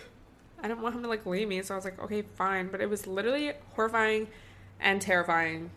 I 0.61 0.69
didn't 0.69 0.81
want 0.81 0.95
him 0.95 1.03
to 1.03 1.09
like 1.09 1.25
leave 1.25 1.49
me, 1.49 1.61
so 1.61 1.73
I 1.73 1.77
was 1.77 1.83
like, 1.83 2.01
okay, 2.01 2.21
fine. 2.35 2.69
But 2.69 2.79
it 2.79 2.89
was 2.89 3.05
literally 3.05 3.51
horrifying 3.75 4.29
and 4.79 5.01
terrifying. 5.01 5.69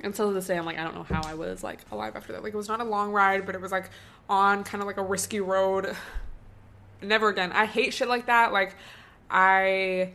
And 0.00 0.14
so 0.14 0.28
to 0.28 0.34
this 0.34 0.46
day, 0.46 0.56
I'm 0.56 0.64
like, 0.64 0.78
I 0.78 0.84
don't 0.84 0.94
know 0.94 1.02
how 1.02 1.22
I 1.24 1.34
was 1.34 1.64
like 1.64 1.80
alive 1.90 2.14
after 2.14 2.32
that. 2.32 2.44
Like, 2.44 2.54
it 2.54 2.56
was 2.56 2.68
not 2.68 2.80
a 2.80 2.84
long 2.84 3.10
ride, 3.10 3.46
but 3.46 3.56
it 3.56 3.60
was 3.60 3.72
like 3.72 3.90
on 4.28 4.62
kind 4.62 4.80
of 4.80 4.86
like 4.86 4.96
a 4.96 5.02
risky 5.02 5.40
road. 5.40 5.96
Never 7.02 7.28
again. 7.28 7.50
I 7.50 7.66
hate 7.66 7.92
shit 7.94 8.06
like 8.06 8.26
that. 8.26 8.52
Like, 8.52 8.76
I 9.28 10.12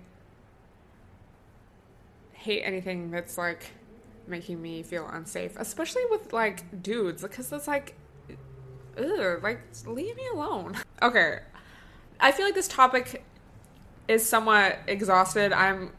hate 2.47 2.61
anything 2.63 3.11
that's 3.11 3.37
like 3.37 3.71
making 4.25 4.61
me 4.61 4.81
feel 4.81 5.05
unsafe, 5.07 5.51
especially 5.57 6.03
with 6.09 6.31
like 6.31 6.81
dudes, 6.81 7.21
because 7.21 7.51
it's 7.51 7.67
like, 7.67 7.93
ugh, 8.97 9.43
like 9.43 9.59
leave 9.85 10.15
me 10.15 10.27
alone. 10.33 10.75
Okay, 10.99 11.37
I 12.19 12.31
feel 12.31 12.43
like 12.43 12.55
this 12.55 12.67
topic 12.67 13.23
is 14.07 14.27
somewhat 14.27 14.79
exhausted. 14.87 15.53
I'm, 15.53 15.91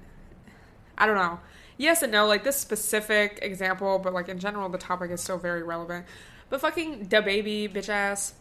I 0.96 1.06
don't 1.06 1.14
know. 1.14 1.38
Yes 1.76 2.02
and 2.02 2.10
no, 2.10 2.26
like 2.26 2.42
this 2.42 2.56
specific 2.56 3.38
example, 3.40 4.00
but 4.00 4.12
like 4.12 4.28
in 4.28 4.40
general, 4.40 4.68
the 4.68 4.78
topic 4.78 5.12
is 5.12 5.20
still 5.20 5.38
very 5.38 5.62
relevant. 5.62 6.04
But 6.50 6.60
fucking 6.62 7.06
DaBaby 7.06 7.72
bitch 7.72 7.88
ass. 7.88 8.34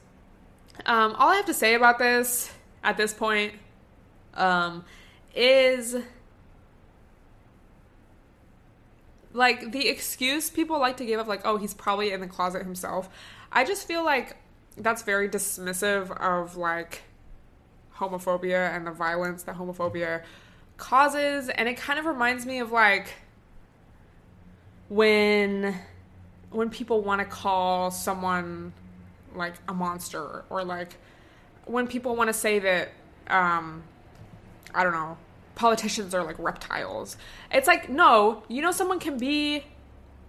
Um, 0.87 1.13
all 1.13 1.29
I 1.29 1.35
have 1.35 1.45
to 1.45 1.53
say 1.53 1.75
about 1.75 1.99
this 1.99 2.51
at 2.83 2.97
this 2.97 3.13
point, 3.13 3.53
um, 4.33 4.83
is 5.35 5.95
like 9.37 9.71
the 9.71 9.87
excuse 9.87 10.49
people 10.49 10.79
like 10.79 10.97
to 10.97 11.05
give 11.05 11.19
of 11.19 11.27
like 11.27 11.41
oh 11.45 11.57
he's 11.57 11.73
probably 11.73 12.11
in 12.11 12.19
the 12.19 12.27
closet 12.27 12.63
himself 12.63 13.07
i 13.51 13.63
just 13.63 13.87
feel 13.87 14.03
like 14.03 14.35
that's 14.77 15.03
very 15.03 15.29
dismissive 15.29 16.11
of 16.21 16.57
like 16.57 17.03
homophobia 17.97 18.75
and 18.75 18.85
the 18.85 18.91
violence 18.91 19.43
that 19.43 19.55
homophobia 19.57 20.21
causes. 20.77 21.49
And 21.49 21.67
it 21.67 21.77
kind 21.77 21.99
of 21.99 22.05
reminds 22.05 22.45
me 22.45 22.59
of 22.59 22.71
like 22.71 23.13
when 24.89 25.75
when 26.51 26.69
people 26.69 27.01
want 27.01 27.19
to 27.19 27.25
call 27.25 27.91
someone 27.91 28.71
like 29.35 29.55
a 29.67 29.73
monster 29.73 30.45
or 30.49 30.63
like 30.63 30.95
when 31.65 31.87
people 31.87 32.15
want 32.15 32.29
to 32.29 32.33
say 32.33 32.57
that 32.59 32.89
um 33.27 33.83
i 34.73 34.81
don't 34.81 34.93
know 34.93 35.17
politicians 35.57 36.13
are 36.13 36.23
like 36.23 36.37
reptiles. 36.39 37.17
It's 37.51 37.67
like, 37.67 37.89
no, 37.89 38.43
you 38.47 38.61
know, 38.61 38.71
someone 38.71 38.99
can 38.99 39.17
be, 39.17 39.65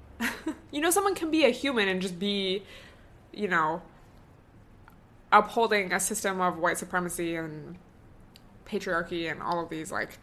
you 0.73 0.81
know, 0.81 0.91
someone 0.91 1.14
can 1.14 1.31
be 1.31 1.45
a 1.45 1.51
human 1.51 1.87
and 1.87 2.03
just 2.03 2.19
be, 2.19 2.64
you 3.33 3.47
know, 3.47 3.83
upholding 5.31 5.93
a 5.93 6.01
system 6.01 6.41
of 6.41 6.59
white 6.59 6.79
supremacy 6.79 7.37
and 7.37 7.77
patriarchy 8.67 9.31
and 9.31 9.43
all 9.43 9.62
of 9.62 9.69
these 9.69 9.93
like 9.93 10.19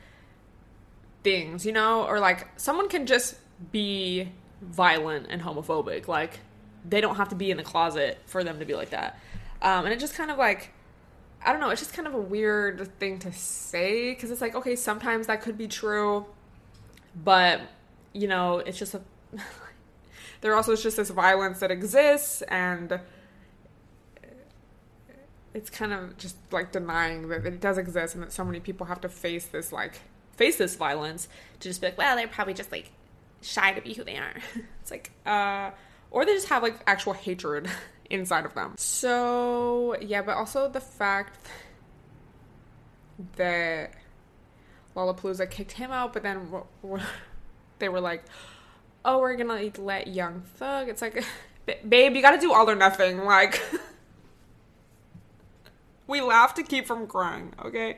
things, 1.23 1.65
you 1.65 1.71
know, 1.71 2.03
or 2.05 2.19
like 2.19 2.47
someone 2.57 2.89
can 2.89 3.05
just 3.05 3.35
be 3.71 4.31
violent 4.61 5.27
and 5.29 5.41
homophobic. 5.43 6.07
Like 6.07 6.39
they 6.83 6.99
don't 6.99 7.15
have 7.15 7.29
to 7.29 7.35
be 7.35 7.51
in 7.51 7.57
the 7.57 7.63
closet 7.63 8.17
for 8.25 8.43
them 8.43 8.59
to 8.59 8.65
be 8.65 8.73
like 8.73 8.89
that. 8.89 9.19
Um, 9.61 9.85
and 9.85 9.93
it 9.93 9.99
just 9.99 10.15
kind 10.15 10.31
of 10.31 10.37
like 10.37 10.73
I 11.45 11.51
don't 11.51 11.61
know, 11.61 11.69
it's 11.69 11.81
just 11.81 11.93
kind 11.93 12.07
of 12.07 12.15
a 12.15 12.19
weird 12.19 12.97
thing 12.99 13.19
to 13.19 13.31
say 13.31 14.09
because 14.09 14.31
it's 14.31 14.41
like, 14.41 14.55
okay, 14.55 14.75
sometimes 14.75 15.27
that 15.27 15.41
could 15.41 15.57
be 15.57 15.67
true, 15.67 16.25
but 17.23 17.61
you 18.13 18.27
know, 18.27 18.59
it's 18.59 18.79
just 18.79 18.95
a. 18.95 19.01
there 20.41 20.55
also 20.55 20.71
is 20.71 20.81
just 20.81 20.97
this 20.97 21.11
violence 21.11 21.59
that 21.59 21.69
exists, 21.69 22.41
and 22.43 22.99
it's 25.53 25.69
kind 25.69 25.93
of 25.93 26.17
just 26.17 26.35
like 26.51 26.71
denying 26.71 27.29
that 27.29 27.45
it 27.45 27.61
does 27.61 27.77
exist 27.77 28.15
and 28.15 28.23
that 28.23 28.31
so 28.31 28.43
many 28.43 28.59
people 28.59 28.87
have 28.87 28.99
to 29.01 29.09
face 29.09 29.45
this, 29.45 29.71
like, 29.71 30.01
face 30.35 30.57
this 30.57 30.75
violence 30.75 31.27
to 31.59 31.69
just 31.69 31.79
be 31.79 31.87
like, 31.87 31.97
well, 31.97 32.15
they're 32.15 32.27
probably 32.27 32.53
just 32.53 32.71
like 32.71 32.91
shy 33.41 33.71
to 33.71 33.81
be 33.81 33.93
who 33.93 34.03
they 34.03 34.17
are. 34.17 34.33
it's 34.81 34.91
like, 34.91 35.11
uh, 35.25 35.71
or 36.11 36.25
they 36.25 36.33
just 36.33 36.49
have 36.49 36.63
like 36.63 36.81
actual 36.87 37.13
hatred 37.13 37.69
inside 38.09 38.45
of 38.45 38.53
them. 38.53 38.75
So, 38.77 39.95
yeah, 40.01 40.21
but 40.21 40.35
also 40.35 40.69
the 40.69 40.81
fact 40.81 41.47
that 43.37 43.93
Lollapalooza 44.95 45.49
kicked 45.49 45.73
him 45.73 45.91
out, 45.91 46.13
but 46.13 46.23
then 46.23 46.49
they 47.79 47.89
were 47.89 48.01
like, 48.01 48.23
oh, 49.03 49.19
we're 49.19 49.35
gonna 49.35 49.53
like, 49.53 49.77
let 49.77 50.07
Young 50.07 50.41
Thug. 50.55 50.89
It's 50.89 51.01
like, 51.01 51.23
babe, 51.87 52.15
you 52.15 52.21
gotta 52.21 52.39
do 52.39 52.53
all 52.53 52.69
or 52.69 52.75
nothing. 52.75 53.19
Like, 53.25 53.61
we 56.07 56.21
laugh 56.21 56.53
to 56.55 56.63
keep 56.63 56.85
from 56.85 57.07
crying, 57.07 57.51
okay? 57.63 57.97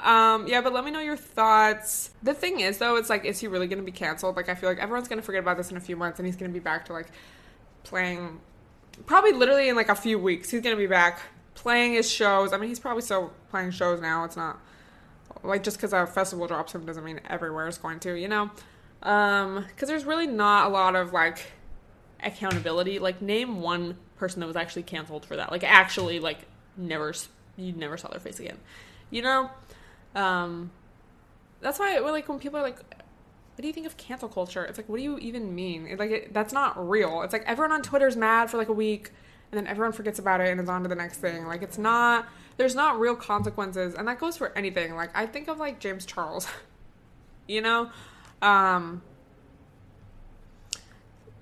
Um, 0.00 0.48
yeah, 0.48 0.60
but 0.62 0.72
let 0.72 0.84
me 0.84 0.90
know 0.90 1.00
your 1.00 1.16
thoughts. 1.16 2.10
The 2.22 2.34
thing 2.34 2.60
is, 2.60 2.78
though, 2.78 2.96
it's 2.96 3.08
like, 3.08 3.24
is 3.24 3.38
he 3.38 3.46
really 3.46 3.68
gonna 3.68 3.82
be 3.82 3.92
canceled? 3.92 4.36
Like, 4.36 4.48
I 4.48 4.54
feel 4.54 4.68
like 4.68 4.78
everyone's 4.78 5.08
gonna 5.08 5.22
forget 5.22 5.40
about 5.40 5.56
this 5.56 5.70
in 5.70 5.76
a 5.76 5.80
few 5.80 5.96
months, 5.96 6.18
and 6.18 6.26
he's 6.26 6.36
gonna 6.36 6.52
be 6.52 6.58
back 6.58 6.86
to 6.86 6.92
like 6.92 7.08
playing 7.84 8.40
probably 9.06 9.32
literally 9.32 9.68
in 9.68 9.76
like 9.76 9.88
a 9.88 9.94
few 9.94 10.18
weeks 10.18 10.50
he's 10.50 10.60
gonna 10.60 10.76
be 10.76 10.86
back 10.86 11.20
playing 11.54 11.94
his 11.94 12.10
shows. 12.10 12.52
I 12.52 12.58
mean 12.58 12.68
he's 12.68 12.80
probably 12.80 13.02
still 13.02 13.32
playing 13.50 13.70
shows 13.70 14.00
now. 14.00 14.24
It's 14.24 14.36
not 14.36 14.58
like 15.42 15.62
just 15.62 15.76
because 15.76 15.92
a 15.92 16.06
festival 16.06 16.46
drops 16.46 16.74
him 16.74 16.84
doesn't 16.84 17.04
mean 17.04 17.20
everywhere 17.28 17.66
is 17.66 17.78
going 17.78 18.00
to 18.00 18.14
you 18.14 18.28
know? 18.28 18.50
Um 19.02 19.64
because 19.68 19.88
there's 19.88 20.04
really 20.04 20.26
not 20.26 20.66
a 20.66 20.68
lot 20.70 20.96
of 20.96 21.12
like 21.12 21.52
accountability. 22.22 22.98
Like 22.98 23.22
name 23.22 23.60
one 23.60 23.96
person 24.16 24.40
that 24.40 24.46
was 24.46 24.56
actually 24.56 24.82
canceled 24.82 25.24
for 25.24 25.36
that. 25.36 25.50
Like 25.50 25.64
actually 25.64 26.20
like 26.20 26.46
never 26.76 27.12
you 27.56 27.72
never 27.72 27.96
saw 27.96 28.08
their 28.08 28.20
face 28.20 28.40
again. 28.40 28.58
You 29.10 29.22
know? 29.22 29.50
Um 30.14 30.70
that's 31.60 31.78
why 31.78 31.98
like 31.98 32.28
when 32.28 32.38
people 32.38 32.58
are 32.58 32.62
like 32.62 32.78
what 33.60 33.62
do 33.62 33.68
you 33.68 33.74
think 33.74 33.84
of 33.84 33.98
cancel 33.98 34.26
culture? 34.26 34.64
It's 34.64 34.78
like, 34.78 34.88
what 34.88 34.96
do 34.96 35.02
you 35.02 35.18
even 35.18 35.54
mean? 35.54 35.86
It, 35.86 35.98
like, 35.98 36.10
it, 36.10 36.32
that's 36.32 36.50
not 36.50 36.88
real. 36.88 37.20
It's 37.20 37.34
like 37.34 37.44
everyone 37.44 37.72
on 37.72 37.82
Twitter's 37.82 38.16
mad 38.16 38.50
for 38.50 38.56
like 38.56 38.70
a 38.70 38.72
week, 38.72 39.10
and 39.52 39.58
then 39.58 39.66
everyone 39.66 39.92
forgets 39.92 40.18
about 40.18 40.40
it 40.40 40.48
and 40.48 40.58
is 40.58 40.68
on 40.70 40.82
to 40.82 40.88
the 40.88 40.94
next 40.94 41.18
thing. 41.18 41.44
Like, 41.44 41.60
it's 41.60 41.76
not. 41.76 42.26
There's 42.56 42.74
not 42.74 42.98
real 42.98 43.14
consequences, 43.14 43.94
and 43.94 44.08
that 44.08 44.18
goes 44.18 44.38
for 44.38 44.56
anything. 44.56 44.94
Like, 44.94 45.10
I 45.14 45.26
think 45.26 45.48
of 45.48 45.58
like 45.58 45.78
James 45.78 46.06
Charles. 46.06 46.48
you 47.48 47.60
know, 47.60 47.90
um, 48.40 49.02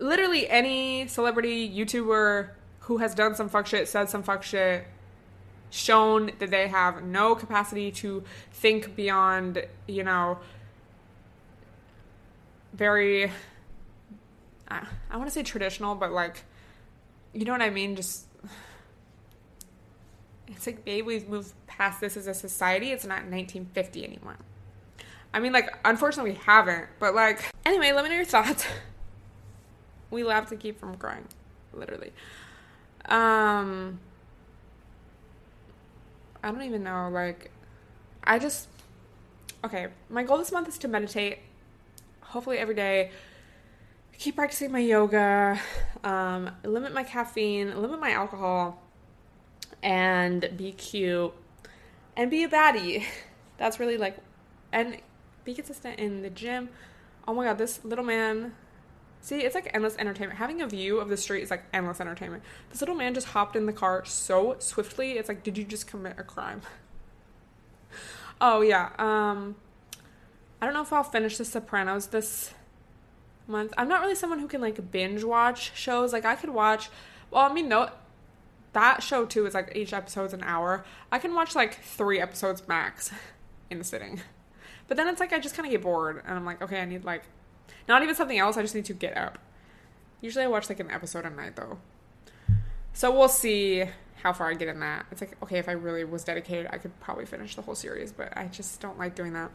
literally 0.00 0.48
any 0.48 1.07
celebrity, 1.07 1.70
YouTuber 1.70 2.48
who 2.81 2.96
has 2.96 3.14
done 3.14 3.37
some 3.37 3.48
fuck 3.48 3.68
shit, 3.68 3.87
said 3.87 4.11
some 4.11 4.24
fuck 4.24 4.42
shit, 4.42 4.88
shown 5.70 6.33
that 6.40 6.50
they 6.50 6.66
have 6.66 7.04
no 7.04 7.37
capacity 7.37 7.92
to 7.92 8.24
think 8.50 8.96
beyond, 8.96 9.64
you 9.87 10.02
know, 10.02 10.40
very 12.72 13.31
I, 14.68 14.87
I 15.11 15.16
want 15.16 15.28
to 15.28 15.35
say 15.35 15.42
traditional, 15.42 15.94
but 15.94 16.12
like 16.12 16.44
you 17.33 17.44
know 17.44 17.52
what 17.52 17.62
I 17.62 17.70
mean? 17.70 17.96
Just 17.96 18.26
it's 20.46 20.66
like 20.66 20.85
babe, 20.85 21.07
we've 21.07 21.28
moved 21.28 21.52
past 21.66 22.00
this 22.00 22.16
as 22.16 22.26
a 22.26 22.35
society. 22.35 22.90
It's 22.90 23.04
not 23.04 23.24
1950 23.24 24.04
anymore. 24.04 24.37
I 25.33 25.40
mean, 25.40 25.52
like, 25.52 25.70
unfortunately, 25.85 26.33
we 26.33 26.38
haven't. 26.38 26.87
But 26.98 27.14
like, 27.14 27.50
anyway, 27.64 27.92
let 27.92 28.04
me 28.04 28.11
know 28.11 28.16
your 28.16 28.24
thoughts. 28.24 28.66
we 30.11 30.24
laugh 30.24 30.48
to 30.48 30.57
keep 30.57 30.81
from 30.81 30.96
crying, 30.96 31.26
literally. 31.72 32.12
Um, 33.07 34.00
I 36.42 36.50
don't 36.50 36.62
even 36.62 36.83
know. 36.83 37.09
Like, 37.12 37.50
I 38.24 38.38
just 38.38 38.68
okay. 39.64 39.88
My 40.09 40.22
goal 40.22 40.38
this 40.38 40.52
month 40.52 40.68
is 40.68 40.78
to 40.78 40.88
meditate 40.88 41.40
hopefully 42.29 42.59
every 42.59 42.75
day. 42.75 43.11
Keep 44.19 44.37
practicing 44.37 44.73
my 44.73 44.81
yoga, 44.81 45.61
um, 46.03 46.51
limit 46.64 46.93
my 46.93 47.05
caffeine, 47.05 47.81
limit 47.81 48.01
my 48.01 48.11
alcohol, 48.11 48.83
and 49.83 50.51
be 50.57 50.73
cute 50.73 51.33
and 52.19 52.31
be 52.31 52.43
a 52.43 52.49
baddie. 52.49 53.05
That's 53.59 53.81
really 53.81 53.97
like, 53.97 54.19
and 54.73 54.99
be 55.45 55.55
consistent 55.55 55.99
in 55.99 56.22
the 56.22 56.31
gym. 56.31 56.68
Oh 57.26 57.33
my 57.33 57.45
god, 57.45 57.57
this 57.59 57.85
little 57.85 58.05
man. 58.05 58.55
See, 59.20 59.41
it's 59.41 59.55
like 59.55 59.70
endless 59.72 59.97
entertainment. 59.97 60.39
Having 60.39 60.62
a 60.62 60.66
view 60.66 60.99
of 60.99 61.09
the 61.09 61.16
street 61.16 61.43
is 61.43 61.51
like 61.51 61.64
endless 61.72 62.01
entertainment. 62.01 62.43
This 62.70 62.81
little 62.81 62.95
man 62.95 63.14
just 63.14 63.29
hopped 63.29 63.57
in 63.57 63.66
the 63.66 63.72
car 63.72 64.05
so 64.05 64.57
swiftly. 64.59 65.12
It's 65.12 65.29
like, 65.29 65.43
did 65.43 65.59
you 65.59 65.64
just 65.64 65.87
commit 65.87 66.16
a 66.18 66.22
crime? 66.22 66.62
oh 68.41 68.61
yeah. 68.61 68.91
Um 68.99 69.57
I 70.61 70.66
don't 70.66 70.74
know 70.74 70.82
if 70.82 70.92
I'll 70.92 71.04
finish 71.04 71.36
The 71.36 71.44
Sopranos 71.44 72.09
this 72.09 72.52
month. 73.46 73.72
I'm 73.78 73.88
not 73.88 74.00
really 74.00 74.14
someone 74.14 74.38
who 74.38 74.48
can 74.48 74.61
like 74.61 74.90
binge 74.90 75.24
watch 75.24 75.76
shows. 75.76 76.12
Like 76.12 76.24
I 76.24 76.34
could 76.34 76.50
watch. 76.50 76.90
Well, 77.30 77.48
I 77.48 77.52
mean, 77.52 77.68
no, 77.68 77.90
that 78.72 79.02
show 79.02 79.24
too 79.24 79.46
is 79.46 79.54
like 79.54 79.72
each 79.74 79.92
episode's 79.92 80.32
an 80.32 80.42
hour. 80.42 80.84
I 81.11 81.18
can 81.18 81.34
watch 81.34 81.54
like 81.54 81.82
three 81.82 82.20
episodes 82.20 82.66
max 82.68 83.11
in 83.70 83.80
a 83.80 83.84
sitting. 83.84 84.20
But 84.86 84.96
then 84.96 85.09
it's 85.09 85.20
like 85.20 85.32
I 85.32 85.38
just 85.38 85.54
kind 85.54 85.66
of 85.66 85.70
get 85.70 85.82
bored, 85.82 86.22
and 86.26 86.34
I'm 86.34 86.46
like, 86.46 86.62
okay, 86.62 86.80
I 86.80 86.84
need 86.86 87.04
like 87.04 87.24
not 87.86 88.02
even 88.02 88.14
something 88.14 88.38
else. 88.38 88.56
I 88.56 88.62
just 88.62 88.74
need 88.74 88.86
to 88.86 88.94
get 88.94 89.16
up. 89.16 89.38
Usually 90.20 90.44
I 90.44 90.48
watch 90.48 90.68
like 90.68 90.80
an 90.80 90.90
episode 90.90 91.24
a 91.24 91.30
night 91.30 91.56
though. 91.56 91.78
So 92.92 93.16
we'll 93.16 93.28
see 93.28 93.84
how 94.22 94.32
far 94.32 94.50
I 94.50 94.54
get 94.54 94.68
in 94.68 94.80
that. 94.80 95.06
It's 95.12 95.20
like, 95.20 95.40
okay, 95.42 95.59
if 95.59 95.68
I 95.68 95.72
really 95.72 96.04
was 96.04 96.24
dedicated, 96.24 96.68
I 96.72 96.78
could 96.78 96.98
probably 97.00 97.26
finish 97.26 97.54
the 97.54 97.62
whole 97.62 97.76
series, 97.76 98.11
but 98.11 98.36
I 98.36 98.46
just 98.46 98.80
don't 98.80 98.98
like 98.98 99.14
doing 99.14 99.34
that. 99.34 99.52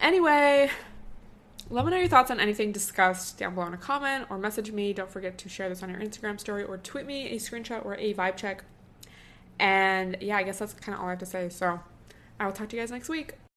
Anyway, 0.00 0.70
let 1.70 1.84
me 1.84 1.90
know 1.90 1.96
your 1.96 2.08
thoughts 2.08 2.30
on 2.30 2.40
anything 2.40 2.72
discussed 2.72 3.38
down 3.38 3.54
below 3.54 3.66
in 3.66 3.74
a 3.74 3.78
comment 3.78 4.26
or 4.30 4.38
message 4.38 4.70
me. 4.70 4.92
Don't 4.92 5.10
forget 5.10 5.38
to 5.38 5.48
share 5.48 5.68
this 5.68 5.82
on 5.82 5.90
your 5.90 6.00
Instagram 6.00 6.38
story 6.38 6.64
or 6.64 6.76
tweet 6.78 7.06
me 7.06 7.30
a 7.30 7.36
screenshot 7.36 7.84
or 7.84 7.94
a 7.96 8.14
vibe 8.14 8.36
check. 8.36 8.64
And 9.58 10.16
yeah, 10.20 10.36
I 10.36 10.42
guess 10.42 10.58
that's 10.58 10.74
kind 10.74 10.94
of 10.94 11.00
all 11.00 11.06
I 11.06 11.10
have 11.10 11.20
to 11.20 11.26
say. 11.26 11.48
So 11.48 11.80
I 12.38 12.46
will 12.46 12.52
talk 12.52 12.68
to 12.68 12.76
you 12.76 12.82
guys 12.82 12.90
next 12.90 13.08
week. 13.08 13.34